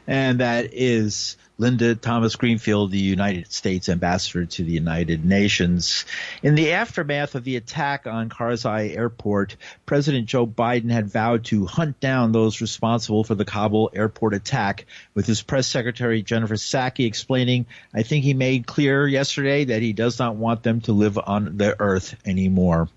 And 0.07 0.41
that 0.41 0.71
is 0.73 1.37
Linda 1.61 1.97
Thomas 1.97 2.37
Greenfield, 2.37 2.93
the 2.93 3.00
United 3.00 3.53
States 3.53 3.88
ambassador 3.88 4.47
to 4.47 4.62
the 4.62 4.71
United 4.71 5.25
Nations. 5.25 6.05
In 6.41 6.55
the 6.55 6.75
aftermath 6.75 7.35
of 7.35 7.43
the 7.43 7.57
attack 7.57 8.07
on 8.07 8.29
Karzai 8.29 8.97
Airport, 8.97 9.57
President 9.85 10.27
Joe 10.27 10.47
Biden 10.47 10.93
had 10.93 11.11
vowed 11.11 11.47
to 11.47 11.67
hunt 11.67 11.99
down 11.99 12.31
those 12.31 12.61
responsible 12.61 13.25
for 13.25 13.35
the 13.35 13.45
Kabul 13.45 13.91
airport 13.93 14.35
attack, 14.35 14.87
with 15.15 15.27
his 15.27 15.43
press 15.43 15.67
secretary 15.67 16.23
Jennifer 16.23 16.55
Psaki 16.55 17.07
explaining, 17.07 17.67
I 17.93 18.05
think 18.05 18.23
he 18.23 18.35
made 18.35 18.65
clear 18.65 19.05
yesterday 19.09 19.65
that 19.65 19.83
he 19.83 19.93
does 19.93 20.21
not 20.21 20.37
want 20.37 20.62
them 20.62 20.81
to 20.83 20.93
live 20.93 21.19
on 21.19 21.57
the 21.57 21.75
earth 21.81 22.15
anymore. 22.25 22.88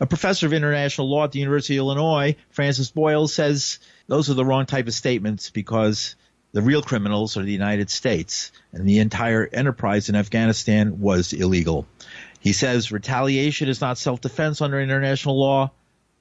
A 0.00 0.06
professor 0.06 0.46
of 0.46 0.52
international 0.52 1.08
law 1.08 1.22
at 1.22 1.30
the 1.30 1.38
University 1.38 1.76
of 1.76 1.82
Illinois, 1.82 2.34
Francis 2.50 2.90
Boyle, 2.90 3.28
says 3.28 3.78
those 4.08 4.28
are 4.28 4.34
the 4.34 4.44
wrong 4.44 4.66
type 4.66 4.88
of 4.88 4.94
statements 4.94 5.50
because 5.50 6.16
the 6.52 6.62
real 6.62 6.82
criminals 6.82 7.36
are 7.36 7.42
the 7.42 7.52
United 7.52 7.90
States, 7.90 8.52
and 8.72 8.86
the 8.86 8.98
entire 8.98 9.48
enterprise 9.52 10.08
in 10.08 10.14
Afghanistan 10.14 11.00
was 11.00 11.32
illegal. 11.32 11.86
He 12.40 12.52
says 12.52 12.92
retaliation 12.92 13.68
is 13.68 13.80
not 13.80 13.98
self 13.98 14.20
defense 14.20 14.60
under 14.60 14.80
international 14.80 15.38
law, 15.38 15.70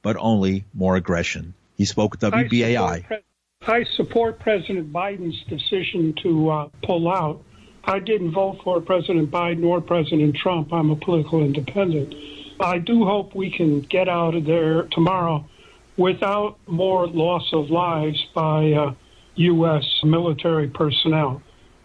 but 0.02 0.16
only 0.18 0.66
more 0.74 0.96
aggression. 0.96 1.54
He 1.78 1.86
spoke 1.86 2.12
with 2.12 2.22
WBAI. 2.22 2.78
I 2.78 2.98
support, 2.98 3.24
I 3.64 3.84
support 3.96 4.40
President 4.40 4.94
Biden's 4.94 5.44
decision 5.50 6.14
to 6.24 6.50
uh, 6.50 6.70
pull 6.84 7.10
out. 7.10 7.44
I 7.84 8.00
didn't 8.00 8.32
vote 8.32 8.60
for 8.64 8.80
President 8.80 9.32
Biden 9.32 9.66
or 9.66 9.82
President 9.82 10.36
Trump. 10.36 10.72
I'm 10.72 10.92
a 10.92 10.96
political 10.96 11.42
independent. 11.44 12.14
I 12.60 12.78
do 12.78 13.06
hope 13.06 13.34
we 13.34 13.50
can 13.50 13.82
get 13.82 14.08
out 14.08 14.36
of 14.36 14.46
there 14.46 14.84
tomorrow 14.84 15.50
without 15.98 16.58
more 16.68 17.08
loss 17.08 17.52
of 17.54 17.72
lives 17.72 18.24
by 18.36 18.72
uh, 18.74 18.94
U.S. 19.36 19.86
military 20.04 20.68
personnel. 20.68 21.42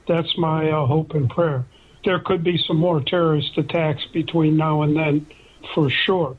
That's 0.09 0.37
my 0.39 0.71
uh, 0.71 0.87
hope 0.87 1.13
and 1.13 1.29
prayer. 1.29 1.65
There 2.05 2.21
could 2.21 2.45
be 2.45 2.59
some 2.67 2.77
more 2.77 3.01
terrorist 3.01 3.59
attacks 3.59 4.05
between 4.13 4.57
now 4.57 4.83
and 4.83 4.97
then, 4.97 5.27
for 5.75 5.91
sure. 5.91 6.37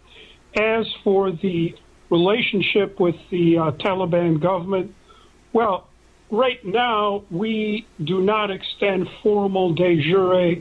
As 0.56 0.88
for 1.04 1.32
the 1.32 1.76
relationship 2.10 3.00
with 3.00 3.16
the 3.30 3.58
uh, 3.58 3.72
Taliban 3.72 4.42
government, 4.42 4.96
well, 5.52 5.88
right 6.32 6.64
now, 6.66 7.24
we 7.30 7.86
do 8.04 8.22
not 8.22 8.52
extend 8.52 9.10
formal 9.22 9.74
de 9.74 10.02
jure 10.02 10.56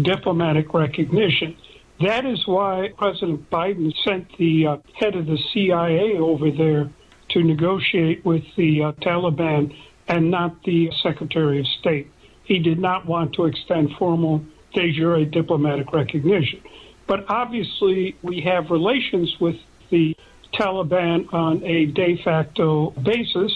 diplomatic 0.00 0.72
recognition. 0.72 1.56
That 2.00 2.26
is 2.26 2.46
why 2.46 2.92
President 2.96 3.50
Biden 3.50 3.92
sent 4.04 4.36
the 4.36 4.66
uh, 4.66 4.76
head 4.94 5.16
of 5.16 5.26
the 5.26 5.38
CIA 5.52 6.18
over 6.18 6.50
there 6.50 6.90
to 7.36 7.42
negotiate 7.42 8.24
with 8.24 8.42
the 8.56 8.82
uh, 8.82 8.92
Taliban 8.92 9.70
and 10.08 10.30
not 10.30 10.56
the 10.64 10.90
Secretary 11.02 11.60
of 11.60 11.66
State. 11.80 12.10
He 12.44 12.58
did 12.58 12.78
not 12.78 13.04
want 13.04 13.34
to 13.34 13.44
extend 13.44 13.90
formal 13.98 14.42
de 14.72 14.90
jure 14.92 15.22
diplomatic 15.26 15.92
recognition. 15.92 16.62
But 17.06 17.26
obviously, 17.28 18.16
we 18.22 18.40
have 18.40 18.70
relations 18.70 19.36
with 19.38 19.56
the 19.90 20.16
Taliban 20.54 21.30
on 21.34 21.62
a 21.62 21.86
de 21.86 22.22
facto 22.24 22.92
basis, 23.02 23.52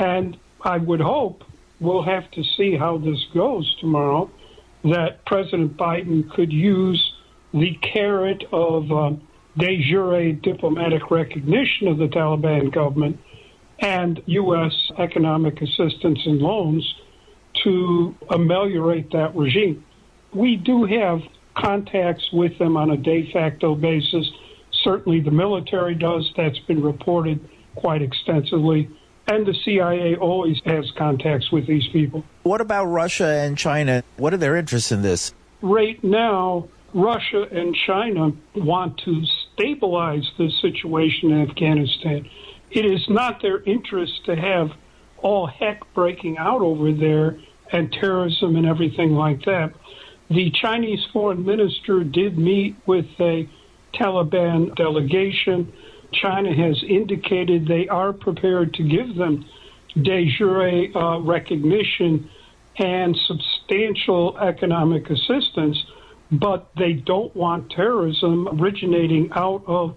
and 0.00 0.36
I 0.62 0.78
would 0.78 1.00
hope 1.00 1.44
we'll 1.78 2.02
have 2.02 2.28
to 2.32 2.42
see 2.56 2.76
how 2.76 2.98
this 2.98 3.24
goes 3.32 3.76
tomorrow. 3.80 4.30
That 4.82 5.24
President 5.26 5.76
Biden 5.76 6.28
could 6.32 6.52
use 6.52 7.00
the 7.54 7.78
carrot 7.82 8.42
of 8.50 8.90
uh, 8.90 9.10
de 9.58 9.82
jure 9.82 10.32
diplomatic 10.32 11.10
recognition 11.10 11.88
of 11.88 11.98
the 11.98 12.08
Taliban 12.08 12.72
government 12.72 13.18
and 13.80 14.22
U.S. 14.26 14.72
economic 14.98 15.60
assistance 15.60 16.20
and 16.24 16.38
loans 16.38 16.94
to 17.64 18.14
ameliorate 18.30 19.10
that 19.12 19.34
regime. 19.34 19.84
We 20.32 20.56
do 20.56 20.84
have 20.84 21.20
contacts 21.56 22.24
with 22.32 22.58
them 22.58 22.76
on 22.76 22.90
a 22.90 22.96
de 22.96 23.30
facto 23.32 23.74
basis. 23.74 24.30
Certainly 24.84 25.20
the 25.20 25.30
military 25.30 25.94
does. 25.94 26.32
That's 26.36 26.58
been 26.60 26.82
reported 26.82 27.46
quite 27.74 28.02
extensively. 28.02 28.88
And 29.28 29.46
the 29.46 29.54
CIA 29.64 30.16
always 30.16 30.60
has 30.64 30.90
contacts 30.96 31.52
with 31.52 31.66
these 31.66 31.86
people. 31.92 32.24
What 32.42 32.60
about 32.60 32.86
Russia 32.86 33.26
and 33.26 33.56
China? 33.56 34.02
What 34.16 34.34
are 34.34 34.38
their 34.38 34.56
interests 34.56 34.90
in 34.90 35.02
this? 35.02 35.32
Right 35.60 36.02
now, 36.02 36.68
Russia 36.94 37.46
and 37.50 37.76
China 37.86 38.32
want 38.56 38.98
to 39.04 39.22
stabilize 39.54 40.28
the 40.38 40.50
situation 40.60 41.32
in 41.32 41.48
Afghanistan. 41.48 42.28
It 42.70 42.84
is 42.86 43.04
not 43.08 43.42
their 43.42 43.62
interest 43.62 44.24
to 44.26 44.36
have 44.36 44.70
all 45.18 45.46
heck 45.46 45.80
breaking 45.94 46.38
out 46.38 46.62
over 46.62 46.92
there 46.92 47.38
and 47.70 47.92
terrorism 47.92 48.56
and 48.56 48.66
everything 48.66 49.12
like 49.12 49.44
that. 49.44 49.72
The 50.30 50.50
Chinese 50.50 51.04
foreign 51.12 51.44
minister 51.44 52.04
did 52.04 52.38
meet 52.38 52.76
with 52.86 53.06
a 53.20 53.48
Taliban 53.94 54.74
delegation. 54.76 55.72
China 56.12 56.54
has 56.54 56.82
indicated 56.88 57.66
they 57.66 57.88
are 57.88 58.12
prepared 58.12 58.74
to 58.74 58.82
give 58.82 59.14
them 59.16 59.44
de 60.00 60.30
jure 60.36 60.96
uh, 60.96 61.18
recognition 61.20 62.30
and 62.78 63.16
substantial 63.26 64.38
economic 64.38 65.10
assistance 65.10 65.78
but 66.32 66.70
they 66.78 66.94
don't 66.94 67.34
want 67.36 67.70
terrorism 67.70 68.48
originating 68.48 69.30
out 69.32 69.62
of 69.66 69.94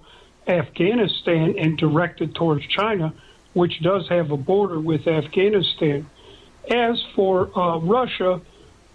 Afghanistan 0.48 1.56
and 1.58 1.78
directed 1.78 2.36
towards 2.36 2.68
China, 2.68 3.14
which 3.54 3.82
does 3.82 4.08
have 4.10 4.32
a 4.32 4.38
border 4.38 4.80
with 4.80 5.08
Afghanistan. 5.08 6.06
As 6.70 7.02
for 7.16 7.58
uh, 7.58 7.80
Russia, 7.80 8.42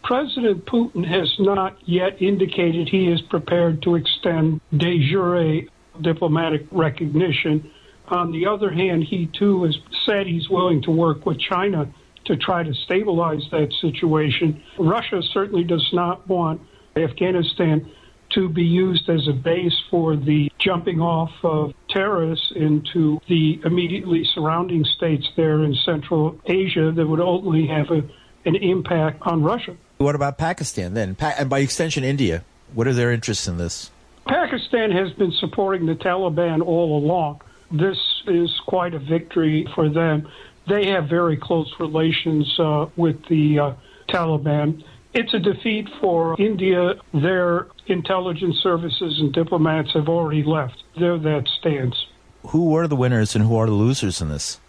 President 0.04 0.66
Putin 0.66 1.04
has 1.06 1.34
not 1.38 1.76
yet 1.88 2.20
indicated 2.20 2.88
he 2.88 3.08
is 3.08 3.22
prepared 3.22 3.82
to 3.82 3.94
extend 3.94 4.60
de 4.76 5.08
jure 5.08 5.62
diplomatic 6.00 6.66
recognition. 6.70 7.70
On 8.08 8.32
the 8.32 8.46
other 8.46 8.70
hand, 8.70 9.04
he 9.04 9.26
too 9.26 9.64
has 9.64 9.78
said 10.04 10.26
he's 10.26 10.48
willing 10.50 10.82
to 10.82 10.90
work 10.90 11.24
with 11.24 11.38
China 11.38 11.88
to 12.26 12.36
try 12.36 12.62
to 12.62 12.74
stabilize 12.74 13.42
that 13.50 13.72
situation. 13.80 14.62
Russia 14.78 15.22
certainly 15.32 15.64
does 15.64 15.88
not 15.92 16.28
want 16.28 16.60
Afghanistan 16.96 17.90
to 18.30 18.48
be 18.48 18.62
used 18.62 19.08
as 19.08 19.26
a 19.28 19.32
base 19.32 19.76
for 19.90 20.16
the 20.16 20.50
jumping 20.58 21.00
off 21.00 21.30
of 21.42 21.72
terrorists 21.88 22.52
into 22.54 23.20
the 23.28 23.60
immediately 23.64 24.24
surrounding 24.24 24.84
states 24.84 25.28
there 25.36 25.64
in 25.64 25.74
Central 25.74 26.38
Asia 26.46 26.92
that 26.92 27.06
would 27.06 27.20
only 27.20 27.66
have 27.66 27.90
a, 27.90 28.02
an 28.44 28.54
impact 28.56 29.22
on 29.22 29.42
Russia. 29.42 29.76
What 29.98 30.14
about 30.14 30.38
Pakistan 30.38 30.94
then? 30.94 31.14
Pa- 31.14 31.34
and 31.38 31.50
by 31.50 31.58
extension, 31.58 32.04
India. 32.04 32.44
What 32.72 32.86
are 32.86 32.94
their 32.94 33.10
interests 33.10 33.48
in 33.48 33.58
this? 33.58 33.90
Pakistan 34.26 34.92
has 34.92 35.12
been 35.12 35.32
supporting 35.32 35.86
the 35.86 35.94
Taliban 35.94 36.64
all 36.64 36.98
along. 36.98 37.40
This 37.72 37.98
is 38.26 38.50
quite 38.66 38.94
a 38.94 38.98
victory 38.98 39.66
for 39.74 39.88
them. 39.88 40.28
They 40.68 40.86
have 40.86 41.08
very 41.08 41.36
close 41.36 41.72
relations 41.80 42.58
uh, 42.60 42.86
with 42.96 43.16
the 43.28 43.58
uh, 43.58 43.72
Taliban. 44.08 44.84
It's 45.12 45.34
a 45.34 45.40
defeat 45.40 45.88
for 46.00 46.40
India. 46.40 46.94
Their 47.12 47.66
intelligence 47.86 48.56
services 48.62 49.18
and 49.18 49.32
diplomats 49.32 49.92
have 49.94 50.08
already 50.08 50.44
left. 50.44 50.82
There 50.98 51.18
that 51.18 51.48
stands. 51.58 52.06
Who 52.48 52.76
are 52.76 52.86
the 52.86 52.96
winners 52.96 53.34
and 53.34 53.44
who 53.44 53.56
are 53.56 53.66
the 53.66 53.72
losers 53.72 54.22
in 54.22 54.28
this? 54.28 54.60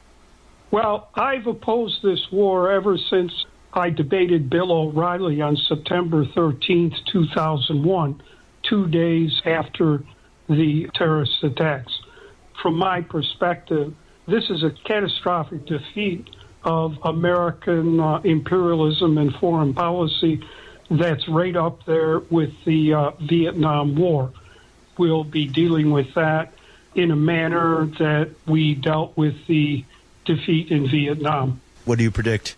Well, 0.71 1.09
I've 1.15 1.47
opposed 1.47 2.01
this 2.01 2.31
war 2.31 2.71
ever 2.71 2.97
since 2.97 3.31
I 3.73 3.89
debated 3.89 4.49
Bill 4.49 4.71
O'Reilly 4.71 5.41
on 5.41 5.55
September 5.55 6.25
13th, 6.25 6.95
2001, 7.11 8.21
two 8.63 8.87
days 8.87 9.41
after 9.45 10.03
the 10.49 10.89
terrorist 10.95 11.43
attacks. 11.43 11.93
From 12.61 12.77
my 12.77 13.01
perspective, 13.01 13.93
this 14.27 14.49
is 14.49 14.63
a 14.63 14.71
catastrophic 14.85 15.65
defeat 15.65 16.29
of 16.63 16.97
American 17.03 17.99
uh, 17.99 18.21
imperialism 18.23 19.17
and 19.17 19.33
foreign 19.35 19.73
policy 19.73 20.41
that's 20.89 21.27
right 21.27 21.55
up 21.55 21.85
there 21.85 22.19
with 22.19 22.51
the 22.65 22.93
uh, 22.93 23.11
Vietnam 23.21 23.95
War. 23.95 24.31
We'll 24.97 25.23
be 25.23 25.47
dealing 25.47 25.91
with 25.91 26.13
that 26.15 26.53
in 26.93 27.11
a 27.11 27.15
manner 27.15 27.85
that 27.99 28.31
we 28.45 28.75
dealt 28.75 29.15
with 29.15 29.47
the 29.47 29.85
defeat 30.25 30.69
in 30.69 30.89
Vietnam. 30.89 31.61
What 31.85 31.97
do 31.97 32.03
you 32.03 32.11
predict? 32.11 32.55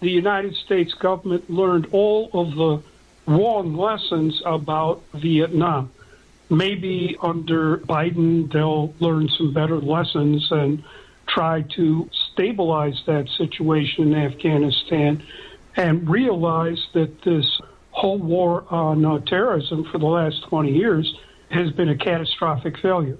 The 0.00 0.10
United 0.10 0.54
States 0.56 0.94
government 0.94 1.48
learned 1.48 1.88
all 1.92 2.30
of 2.32 2.54
the 2.54 2.82
wrong 3.26 3.76
lessons 3.76 4.42
about 4.44 5.02
Vietnam. 5.14 5.90
Maybe 6.50 7.16
under 7.20 7.78
Biden, 7.78 8.50
they'll 8.50 8.94
learn 9.00 9.28
some 9.28 9.52
better 9.52 9.80
lessons 9.80 10.50
and 10.50 10.82
try 11.26 11.62
to 11.76 12.08
stabilize 12.38 13.02
that 13.06 13.28
situation 13.36 14.12
in 14.12 14.14
Afghanistan 14.14 15.20
and 15.76 16.08
realize 16.08 16.78
that 16.94 17.22
this 17.22 17.60
whole 17.90 18.18
war 18.18 18.64
on 18.70 19.04
uh, 19.04 19.18
terrorism 19.18 19.84
for 19.90 19.98
the 19.98 20.06
last 20.06 20.44
20 20.48 20.72
years 20.72 21.12
has 21.50 21.72
been 21.72 21.88
a 21.88 21.96
catastrophic 21.96 22.78
failure. 22.78 23.18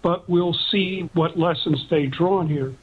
But 0.00 0.30
we'll 0.30 0.56
see 0.70 1.10
what 1.12 1.38
lessons 1.38 1.86
they 1.90 2.06
draw 2.06 2.42
here. 2.42 2.74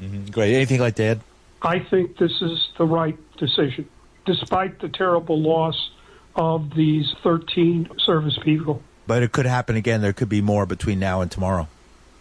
Mm-hmm. 0.00 0.26
Great. 0.26 0.54
Anything 0.56 0.80
like 0.80 0.96
that? 0.96 1.18
I 1.60 1.78
think 1.78 2.16
this 2.16 2.42
is 2.42 2.68
the 2.76 2.84
right 2.84 3.16
decision, 3.36 3.88
despite 4.26 4.80
the 4.80 4.88
terrible 4.88 5.40
loss 5.40 5.92
of 6.34 6.74
these 6.74 7.14
13 7.22 7.88
service 7.98 8.36
people. 8.42 8.82
But 9.06 9.22
it 9.22 9.30
could 9.30 9.46
happen 9.46 9.76
again. 9.76 10.00
There 10.00 10.12
could 10.12 10.28
be 10.28 10.40
more 10.40 10.66
between 10.66 10.98
now 10.98 11.20
and 11.20 11.30
tomorrow. 11.30 11.68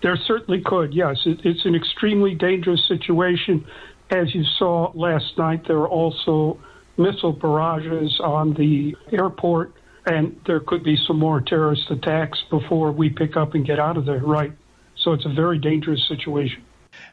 There 0.02 0.18
certainly 0.18 0.62
could, 0.62 0.94
yes. 0.94 1.18
It, 1.26 1.42
it's 1.44 1.66
an 1.66 1.76
extremely 1.76 2.36
dangerous 2.36 2.88
situation. 2.88 3.66
As 4.10 4.34
you 4.34 4.44
saw 4.44 4.92
last 4.94 5.38
night, 5.38 5.68
there 5.68 5.78
are 5.78 5.90
also 5.90 6.60
missile 6.98 7.34
barrages 7.34 8.20
on 8.20 8.54
the 8.54 8.96
airport, 9.12 9.74
and 10.06 10.40
there 10.46 10.60
could 10.60 10.84
be 10.84 10.98
some 11.08 11.20
more 11.20 11.42
terrorist 11.42 11.90
attacks 11.90 12.44
before 12.50 12.92
we 12.92 13.10
pick 13.10 13.38
up 13.38 13.54
and 13.54 13.66
get 13.66 13.80
out 13.80 13.98
of 13.98 14.06
there, 14.06 14.20
right? 14.20 14.52
So 14.98 15.14
it's 15.14 15.26
a 15.26 15.34
very 15.34 15.60
dangerous 15.60 16.06
situation. 16.08 16.64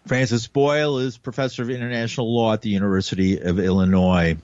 Francis 0.07 0.47
Boyle 0.49 0.99
is 0.99 1.19
professor 1.19 1.63
of 1.63 1.71
international 1.71 2.35
law 2.35 2.53
at 2.53 2.63
the 2.63 2.71
University 2.71 3.39
of 3.41 3.59
Illinois. 3.59 4.37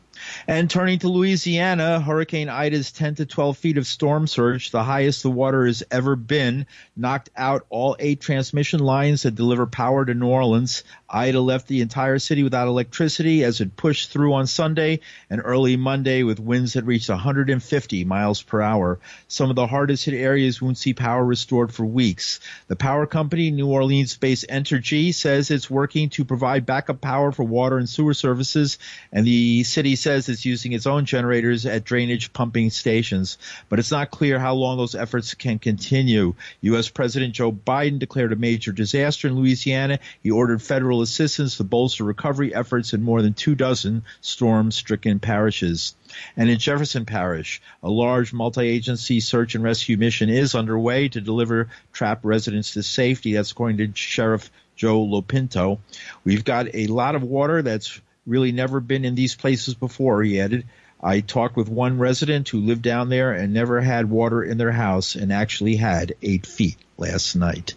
And 0.46 0.70
turning 0.70 0.98
to 1.00 1.09
Louisiana, 1.09 2.00
Hurricane 2.00 2.48
Ida's 2.48 2.92
10 2.92 3.16
to 3.16 3.27
12 3.27 3.57
feet 3.59 3.79
of 3.79 3.87
storm 3.87 4.27
surge, 4.27 4.70
the 4.70 4.83
highest 4.83 5.22
the 5.22 5.31
water 5.31 5.66
has 5.66 5.83
ever 5.90 6.16
been, 6.16 6.66
knocked 6.96 7.31
out 7.37 7.66
all 7.70 7.96
eight 7.98 8.20
transmission 8.20 8.81
lines 8.81 9.22
that 9.22 9.35
deliver 9.35 9.66
power 9.66 10.05
to 10.05 10.14
New 10.14 10.27
Orleans. 10.29 10.85
Ida 11.09 11.40
left 11.40 11.68
the 11.68 11.81
entire 11.81 12.18
city 12.18 12.42
without 12.42 12.66
electricity 12.66 13.44
as 13.44 13.61
it 13.61 13.77
pushed 13.77 14.11
through 14.11 14.35
on 14.35 14.46
Sunday 14.46 15.00
and 15.31 15.40
early 15.44 15.77
Monday 15.77 16.24
with 16.24 16.40
winds 16.40 16.72
that 16.72 16.85
reached 16.85 17.09
150 17.09 18.05
miles 18.05 18.42
per 18.42 18.61
hour. 18.61 18.98
Some 19.29 19.50
of 19.50 19.57
the 19.57 19.66
hardest 19.66 20.07
hit 20.07 20.14
areas 20.14 20.61
won't 20.61 20.79
see 20.79 20.92
power 20.92 21.24
restored 21.24 21.72
for 21.72 21.87
weeks. 21.87 22.40
The 22.66 22.77
power 22.77 23.07
company, 23.07 23.50
New 23.50 23.68
Orleans 23.68 24.16
based 24.16 24.46
Entergy, 24.48 25.14
says 25.14 25.50
it's 25.50 25.70
working 25.70 26.11
to 26.11 26.24
provide 26.24 26.66
backup 26.66 27.00
power 27.00 27.31
for 27.31 27.44
water 27.44 27.79
and 27.79 27.88
sewer 27.88 28.14
services, 28.14 28.79
and 29.12 29.24
the 29.24 29.62
city 29.62 29.96
says 30.05 30.29
it's 30.29 30.45
using 30.45 30.73
its 30.73 30.87
own 30.87 31.07
generators 31.07 31.64
at 31.64 31.83
drainage 31.83 32.33
pumping 32.33 32.69
stations. 32.69 33.38
But 33.71 33.79
it's 33.79 33.90
not 33.90 34.11
clear 34.11 34.38
how 34.38 34.55
long 34.55 34.77
those 34.77 34.95
efforts 34.95 35.33
can 35.33 35.59
continue. 35.59 36.35
U.S. 36.61 36.90
President 36.90 37.35
Joe 37.35 37.51
Biden 37.51 37.99
declared 37.99 38.33
a 38.33 38.37
major 38.37 38.71
disaster 38.71 39.29
in 39.29 39.35
Louisiana. 39.35 39.99
He 40.23 40.31
ordered 40.31 40.61
federal 40.61 41.01
assistance 41.01 41.57
to 41.57 41.64
bolster 41.64 42.05
recovery 42.05 42.55
efforts 42.55 42.93
in 42.93 43.03
more 43.03 43.23
than 43.23 43.33
two 43.33 43.55
dozen 43.55 44.05
storm 44.21 44.71
stricken 44.71 45.21
parishes. 45.21 45.97
And 46.37 46.51
in 46.51 46.59
Jefferson 46.59 47.07
Parish, 47.07 47.62
a 47.83 47.88
large 47.88 48.33
multi-agency 48.33 49.21
search 49.21 49.55
and 49.55 49.64
rescue 49.64 49.97
mission 49.97 50.29
is 50.29 50.55
underway 50.55 51.09
to 51.09 51.21
deliver 51.21 51.71
trapped 51.93 52.25
residents 52.25 52.75
to 52.75 52.83
safety. 52.83 53.33
That's 53.33 53.53
according 53.53 53.79
to 53.79 53.90
Sheriff 53.95 54.51
Joe 54.77 55.05
Lopinto. 55.07 55.79
We've 56.25 56.45
got 56.45 56.75
a 56.75 56.88
lot 56.88 57.14
of 57.14 57.23
water 57.23 57.62
that's 57.62 58.01
really 58.27 58.53
never 58.53 58.81
been 58.81 59.05
in 59.05 59.15
these 59.15 59.35
places 59.35 59.75
before, 59.75 60.23
he 60.23 60.41
added. 60.41 60.67
I 61.03 61.21
talked 61.21 61.57
with 61.57 61.69
one 61.69 61.99
resident 61.99 62.49
who 62.49 62.61
lived 62.61 62.83
down 62.83 63.11
there 63.11 63.33
and 63.33 63.53
never 63.53 63.81
had 63.81 64.09
water 64.09 64.43
in 64.43 64.57
their 64.57 64.73
house 64.73 65.15
and 65.15 65.33
actually 65.33 65.77
had 65.77 66.15
eight 66.23 66.47
feet 66.47 66.77
last 66.97 67.37
night. 67.37 67.75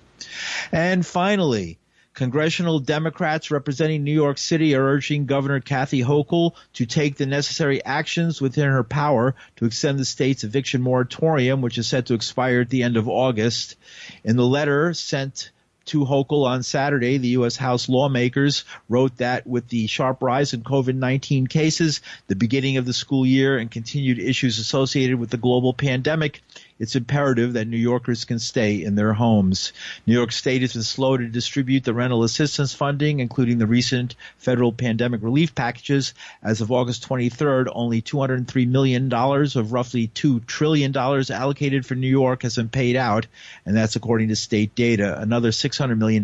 And 0.72 1.06
finally, 1.06 1.78
Congressional 2.18 2.80
Democrats 2.80 3.52
representing 3.52 4.04
New 4.04 4.14
York 4.14 4.40
City 4.40 4.76
are 4.76 4.84
urging 4.84 5.28
Governor 5.28 5.60
Kathy 5.60 6.02
Hochul 6.02 6.54
to 6.74 6.88
take 6.88 7.16
the 7.16 7.28
necessary 7.28 7.84
actions 7.86 8.42
within 8.42 8.66
her 8.70 8.84
power 8.84 9.36
to 9.58 9.66
extend 9.66 10.00
the 10.00 10.06
state's 10.06 10.44
eviction 10.44 10.82
moratorium, 10.82 11.62
which 11.62 11.78
is 11.78 11.86
set 11.86 12.08
to 12.08 12.16
expire 12.16 12.62
at 12.62 12.72
the 12.72 12.82
end 12.82 12.98
of 12.98 13.08
August. 13.08 13.76
In 14.24 14.36
the 14.36 14.48
letter 14.48 14.96
sent 14.96 15.52
to 15.88 16.06
Hochul 16.06 16.45
on 16.45 16.63
Saturday, 16.63 17.17
the 17.17 17.30
U.S. 17.30 17.56
House 17.56 17.89
lawmakers 17.89 18.65
wrote 18.89 19.17
that 19.17 19.47
with 19.47 19.67
the 19.67 19.88
sharp 19.88 20.21
rise 20.21 20.54
in 20.54 20.63
COVID-19 20.63 21.50
cases, 21.50 22.02
the 22.28 22.36
beginning 22.36 22.78
of 22.78 22.86
the 22.86 22.93
school 22.93 23.26
year, 23.26 23.58
and 23.58 23.71
continued 23.71 24.19
issues 24.19 24.60
associated 24.60 25.19
with 25.19 25.30
the 25.30 25.38
global 25.38 25.73
pandemic, 25.73 26.41
it's 26.80 26.96
imperative 26.96 27.54
that 27.54 27.68
New 27.68 27.78
Yorkers 27.78 28.26
can 28.26 28.40
stay 28.40 28.84
in 28.84 28.96
their 28.96 29.13
homes. 29.13 29.74
New 30.06 30.13
York 30.13 30.32
State 30.32 30.62
has 30.62 30.74
been 30.74 30.84
slow 30.84 31.18
to 31.18 31.28
distribute 31.28 31.84
the 31.84 31.94
rental 31.94 32.24
assistance 32.24 32.74
funding, 32.74 33.20
including 33.20 33.58
the 33.58 33.66
recent 33.66 34.16
federal 34.38 34.72
pandemic 34.72 35.24
relief 35.24 35.56
packages. 35.56 36.13
As 36.44 36.62
of 36.62 36.72
August 36.72 37.08
23rd, 37.08 37.68
only 37.74 38.02
$203 38.02 38.68
million 38.68 39.12
of 39.12 39.74
roughly 39.74 40.08
$2 40.08 40.46
trillion 40.46 40.96
allocated 40.96 41.86
for 41.86 41.96
New 41.96 42.08
York 42.08 42.44
has 42.44 42.56
been 42.56 42.70
paid 42.70 42.96
out, 42.96 43.28
and 43.66 43.76
that's 43.76 43.96
according 43.96 44.28
to 44.30 44.36
state 44.36 44.76
data. 44.76 45.20
Another 45.20 45.50
$600 45.50 45.98
million 45.98 46.24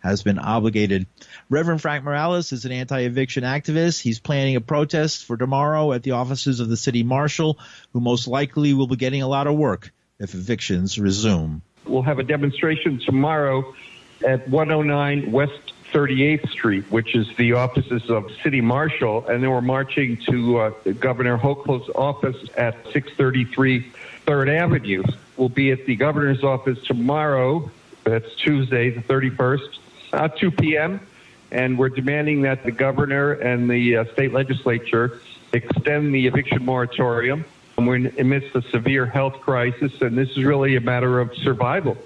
has 0.00 0.22
been 0.22 0.38
obligated. 0.38 1.06
Reverend 1.50 1.80
Frank 1.80 2.04
Morales 2.04 2.52
is 2.52 2.64
an 2.64 2.72
anti-eviction 2.72 3.44
activist. 3.44 4.00
He's 4.00 4.20
planning 4.20 4.56
a 4.56 4.60
protest 4.60 5.24
for 5.24 5.36
tomorrow 5.36 5.92
at 5.92 6.02
the 6.02 6.12
offices 6.12 6.60
of 6.60 6.68
the 6.68 6.76
city 6.76 7.02
marshal, 7.02 7.58
who 7.92 8.00
most 8.00 8.28
likely 8.28 8.74
will 8.74 8.86
be 8.86 8.96
getting 8.96 9.22
a 9.22 9.28
lot 9.28 9.46
of 9.46 9.56
work 9.56 9.71
if 10.22 10.34
evictions 10.34 10.98
resume. 10.98 11.60
We'll 11.84 12.02
have 12.02 12.20
a 12.20 12.22
demonstration 12.22 13.00
tomorrow 13.00 13.74
at 14.24 14.48
109 14.48 15.32
West 15.32 15.72
38th 15.92 16.48
Street, 16.48 16.84
which 16.90 17.14
is 17.14 17.26
the 17.36 17.52
offices 17.54 18.08
of 18.08 18.30
City 18.42 18.60
Marshal, 18.60 19.26
and 19.26 19.42
then 19.42 19.50
we're 19.50 19.60
marching 19.60 20.16
to 20.28 20.58
uh, 20.58 20.70
Governor 21.00 21.36
Hochul's 21.36 21.90
office 21.94 22.36
at 22.56 22.74
633 22.92 23.92
Third 24.24 24.48
Avenue. 24.48 25.02
We'll 25.36 25.48
be 25.48 25.72
at 25.72 25.84
the 25.86 25.96
governor's 25.96 26.44
office 26.44 26.78
tomorrow. 26.84 27.68
That's 28.04 28.32
Tuesday, 28.36 28.90
the 28.90 29.00
31st, 29.02 29.78
at 30.12 30.38
2 30.38 30.52
p.m. 30.52 31.00
And 31.50 31.76
we're 31.76 31.88
demanding 31.88 32.42
that 32.42 32.62
the 32.62 32.70
governor 32.70 33.32
and 33.32 33.68
the 33.68 33.98
uh, 33.98 34.04
state 34.12 34.32
legislature 34.32 35.20
extend 35.52 36.14
the 36.14 36.26
eviction 36.28 36.64
moratorium 36.64 37.44
we're 37.86 38.08
amidst 38.18 38.54
a 38.54 38.62
severe 38.62 39.06
health 39.06 39.40
crisis, 39.40 40.00
and 40.00 40.16
this 40.16 40.30
is 40.30 40.44
really 40.44 40.76
a 40.76 40.80
matter 40.80 41.20
of 41.20 41.34
survival 41.36 41.96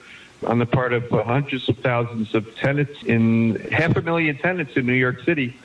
on 0.46 0.58
the 0.58 0.66
part 0.66 0.92
of 0.92 1.08
hundreds 1.08 1.68
of 1.68 1.78
thousands 1.78 2.34
of 2.34 2.54
tenants 2.56 3.02
in 3.04 3.56
half 3.72 3.96
a 3.96 4.02
million 4.02 4.36
tenants 4.36 4.76
in 4.76 4.86
New 4.86 4.92
York 4.92 5.22
City 5.22 5.56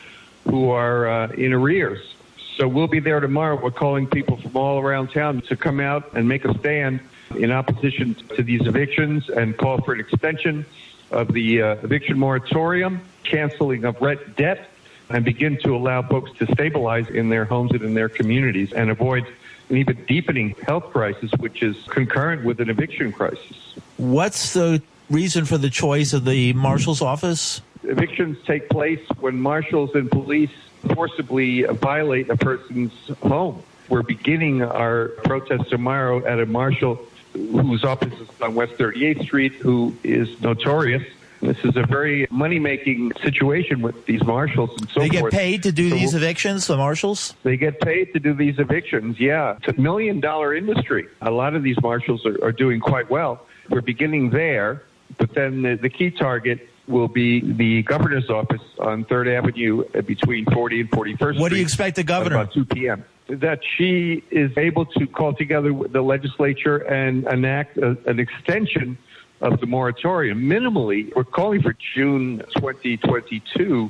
who 0.45 0.69
are 0.69 1.07
uh, 1.07 1.27
in 1.29 1.53
arrears. 1.53 2.15
So 2.57 2.67
we'll 2.67 2.87
be 2.87 2.99
there 2.99 3.19
tomorrow. 3.19 3.59
We're 3.61 3.71
calling 3.71 4.07
people 4.07 4.37
from 4.37 4.55
all 4.55 4.79
around 4.79 5.11
town 5.11 5.41
to 5.41 5.55
come 5.55 5.79
out 5.79 6.13
and 6.13 6.27
make 6.27 6.45
a 6.45 6.57
stand 6.59 6.99
in 7.35 7.51
opposition 7.51 8.15
to 8.35 8.43
these 8.43 8.65
evictions 8.67 9.29
and 9.29 9.57
call 9.57 9.81
for 9.81 9.93
an 9.93 9.99
extension 9.99 10.65
of 11.11 11.33
the 11.33 11.61
uh, 11.61 11.75
eviction 11.83 12.17
moratorium, 12.17 13.01
canceling 13.23 13.85
of 13.85 13.99
rent 14.01 14.35
debt, 14.35 14.69
and 15.09 15.25
begin 15.25 15.57
to 15.63 15.75
allow 15.75 16.01
folks 16.01 16.31
to 16.39 16.45
stabilize 16.53 17.07
in 17.09 17.29
their 17.29 17.45
homes 17.45 17.71
and 17.71 17.81
in 17.81 17.93
their 17.93 18.09
communities 18.09 18.71
and 18.73 18.89
avoid 18.89 19.25
an 19.71 19.77
even 19.77 20.05
deepening 20.05 20.55
health 20.65 20.91
crisis, 20.91 21.31
which 21.39 21.63
is 21.63 21.77
concurrent 21.87 22.43
with 22.43 22.59
an 22.59 22.69
eviction 22.69 23.11
crisis. 23.11 23.75
What's 23.97 24.53
the 24.53 24.81
reason 25.09 25.45
for 25.45 25.57
the 25.57 25.69
choice 25.69 26.13
of 26.13 26.25
the 26.25 26.53
marshal's 26.53 27.01
office? 27.01 27.61
Evictions 27.83 28.37
take 28.45 28.69
place 28.69 29.01
when 29.19 29.39
marshals 29.39 29.95
and 29.95 30.11
police 30.11 30.51
forcibly 30.93 31.63
violate 31.63 32.29
a 32.29 32.37
person's 32.37 32.93
home. 33.23 33.63
We're 33.89 34.03
beginning 34.03 34.61
our 34.61 35.09
protest 35.23 35.69
tomorrow 35.69 36.25
at 36.25 36.39
a 36.39 36.45
marshal 36.45 37.05
whose 37.33 37.83
office 37.83 38.13
is 38.19 38.27
on 38.41 38.55
West 38.55 38.73
38th 38.73 39.23
Street, 39.23 39.53
who 39.53 39.95
is 40.03 40.41
notorious 40.41 41.03
this 41.41 41.57
is 41.63 41.75
a 41.75 41.85
very 41.85 42.27
money 42.29 42.59
making 42.59 43.11
situation 43.23 43.81
with 43.81 44.05
these 44.05 44.23
marshals 44.23 44.69
and 44.79 44.87
so 44.89 44.93
forth. 44.93 45.03
They 45.03 45.09
get 45.09 45.19
forth. 45.21 45.33
paid 45.33 45.63
to 45.63 45.71
do 45.71 45.89
so 45.89 45.95
these 45.95 46.13
evictions, 46.13 46.67
the 46.67 46.77
marshals? 46.77 47.33
They 47.43 47.57
get 47.57 47.81
paid 47.81 48.13
to 48.13 48.19
do 48.19 48.33
these 48.33 48.59
evictions, 48.59 49.19
yeah. 49.19 49.57
It's 49.57 49.77
a 49.77 49.81
million 49.81 50.19
dollar 50.19 50.55
industry. 50.55 51.07
A 51.21 51.31
lot 51.31 51.55
of 51.55 51.63
these 51.63 51.81
marshals 51.81 52.25
are, 52.25 52.43
are 52.43 52.51
doing 52.51 52.79
quite 52.79 53.09
well. 53.09 53.45
We're 53.69 53.81
beginning 53.81 54.29
there, 54.29 54.83
but 55.17 55.33
then 55.33 55.63
the, 55.63 55.75
the 55.81 55.89
key 55.89 56.11
target 56.11 56.67
will 56.87 57.07
be 57.07 57.41
the 57.53 57.83
governor's 57.83 58.29
office 58.29 58.61
on 58.79 59.05
3rd 59.05 59.37
Avenue 59.37 59.83
between 60.03 60.45
40 60.45 60.81
and 60.81 60.91
41st 60.91 61.15
Street. 61.15 61.39
What 61.39 61.49
do 61.49 61.55
you 61.55 61.63
expect 61.63 61.95
the 61.95 62.03
governor? 62.03 62.35
About 62.35 62.53
2 62.53 62.65
p.m. 62.65 63.05
That 63.29 63.61
she 63.77 64.23
is 64.29 64.51
able 64.57 64.85
to 64.85 65.07
call 65.07 65.33
together 65.33 65.71
the 65.73 66.01
legislature 66.01 66.77
and 66.77 67.25
enact 67.27 67.77
a, 67.77 67.97
an 68.05 68.19
extension 68.19 68.97
of 69.41 69.59
the 69.59 69.65
moratorium. 69.65 70.41
Minimally, 70.43 71.13
we're 71.15 71.23
calling 71.23 71.61
for 71.61 71.75
June 71.95 72.43
2022, 72.55 73.89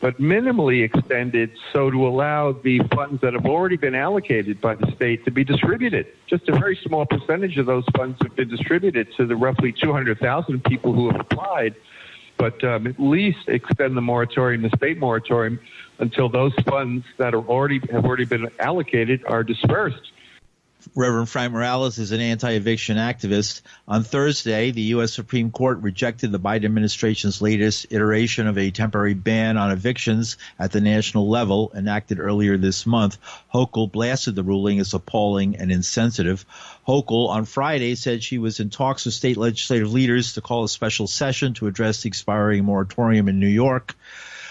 but 0.00 0.20
minimally 0.20 0.84
extended 0.84 1.50
so 1.72 1.90
to 1.90 2.06
allow 2.06 2.52
the 2.52 2.80
funds 2.94 3.20
that 3.22 3.32
have 3.32 3.46
already 3.46 3.76
been 3.76 3.94
allocated 3.94 4.60
by 4.60 4.74
the 4.74 4.90
state 4.92 5.24
to 5.24 5.30
be 5.30 5.44
distributed. 5.44 6.06
Just 6.26 6.48
a 6.48 6.52
very 6.52 6.76
small 6.76 7.06
percentage 7.06 7.58
of 7.58 7.66
those 7.66 7.84
funds 7.96 8.18
have 8.22 8.36
been 8.36 8.48
distributed 8.48 9.12
to 9.16 9.26
the 9.26 9.36
roughly 9.36 9.72
200,000 9.72 10.64
people 10.64 10.92
who 10.92 11.10
have 11.10 11.20
applied. 11.20 11.74
But 12.36 12.62
um, 12.64 12.86
at 12.86 12.98
least 12.98 13.48
extend 13.48 13.96
the 13.96 14.00
moratorium, 14.00 14.62
the 14.62 14.76
state 14.76 14.98
moratorium, 14.98 15.60
until 15.98 16.28
those 16.28 16.52
funds 16.68 17.06
that 17.16 17.32
are 17.32 17.46
already 17.46 17.80
have 17.92 18.04
already 18.04 18.24
been 18.24 18.50
allocated 18.58 19.24
are 19.26 19.44
dispersed. 19.44 20.10
Reverend 20.94 21.28
Frank 21.28 21.52
Morales 21.52 21.98
is 21.98 22.12
an 22.12 22.20
anti-eviction 22.20 22.96
activist. 22.96 23.62
On 23.88 24.04
Thursday, 24.04 24.70
the 24.70 24.82
U.S. 24.82 25.12
Supreme 25.12 25.50
Court 25.50 25.78
rejected 25.80 26.30
the 26.30 26.38
Biden 26.38 26.64
administration's 26.64 27.40
latest 27.40 27.86
iteration 27.90 28.46
of 28.46 28.58
a 28.58 28.70
temporary 28.70 29.14
ban 29.14 29.56
on 29.56 29.70
evictions 29.70 30.36
at 30.58 30.72
the 30.72 30.80
national 30.80 31.28
level 31.28 31.72
enacted 31.74 32.20
earlier 32.20 32.56
this 32.56 32.86
month. 32.86 33.18
Hochul 33.52 33.90
blasted 33.90 34.34
the 34.34 34.42
ruling 34.42 34.78
as 34.78 34.94
appalling 34.94 35.56
and 35.56 35.72
insensitive. 35.72 36.44
Hochul 36.86 37.28
on 37.28 37.44
Friday 37.44 37.94
said 37.94 38.22
she 38.22 38.38
was 38.38 38.60
in 38.60 38.70
talks 38.70 39.04
with 39.04 39.14
state 39.14 39.36
legislative 39.36 39.92
leaders 39.92 40.34
to 40.34 40.40
call 40.40 40.64
a 40.64 40.68
special 40.68 41.06
session 41.06 41.54
to 41.54 41.66
address 41.66 42.02
the 42.02 42.08
expiring 42.08 42.64
moratorium 42.64 43.28
in 43.28 43.40
New 43.40 43.46
York. 43.46 43.96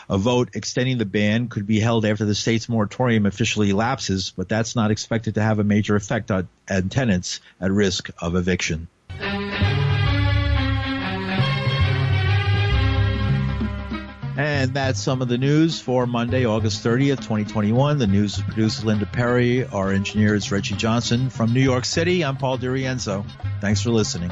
A 0.10 0.18
vote 0.18 0.50
extending 0.54 0.98
the 0.98 1.06
ban 1.06 1.48
could 1.48 1.66
be 1.66 1.80
held 1.80 2.06
after 2.06 2.26
the 2.26 2.36
state's 2.36 2.68
moratorium 2.68 3.26
officially 3.26 3.74
lapses, 3.74 4.34
but 4.36 4.50
that's 4.50 4.76
not 4.76 4.92
expected 4.92 5.36
to 5.36 5.42
have 5.42 5.60
a 5.60 5.64
major 5.64 5.96
effect 5.96 6.32
on, 6.32 6.48
on 6.70 6.90
tenants 6.90 7.40
at 7.62 7.72
risk 7.72 8.10
of 8.22 8.36
eviction. 8.36 8.88
And 14.36 14.74
that's 14.74 15.00
some 15.00 15.22
of 15.22 15.28
the 15.28 15.38
news 15.38 15.80
for 15.80 16.08
Monday, 16.08 16.46
August 16.46 16.84
30th, 16.84 17.18
2021. 17.18 18.00
The 18.00 18.08
news 18.08 18.38
is 18.38 18.44
produced 18.44 18.84
Linda 18.84 19.06
Perry. 19.06 19.66
Our 19.66 19.92
engineer 19.92 20.34
is 20.34 20.52
Reggie 20.52 20.76
Johnson. 20.76 21.30
From 21.30 21.54
New 21.54 21.62
York 21.62 21.86
City, 21.86 22.26
I'm 22.26 22.38
Paul 22.38 22.58
DiRienzo. 22.58 23.26
Thanks 23.62 23.82
for 23.82 23.92
listening. 23.92 24.32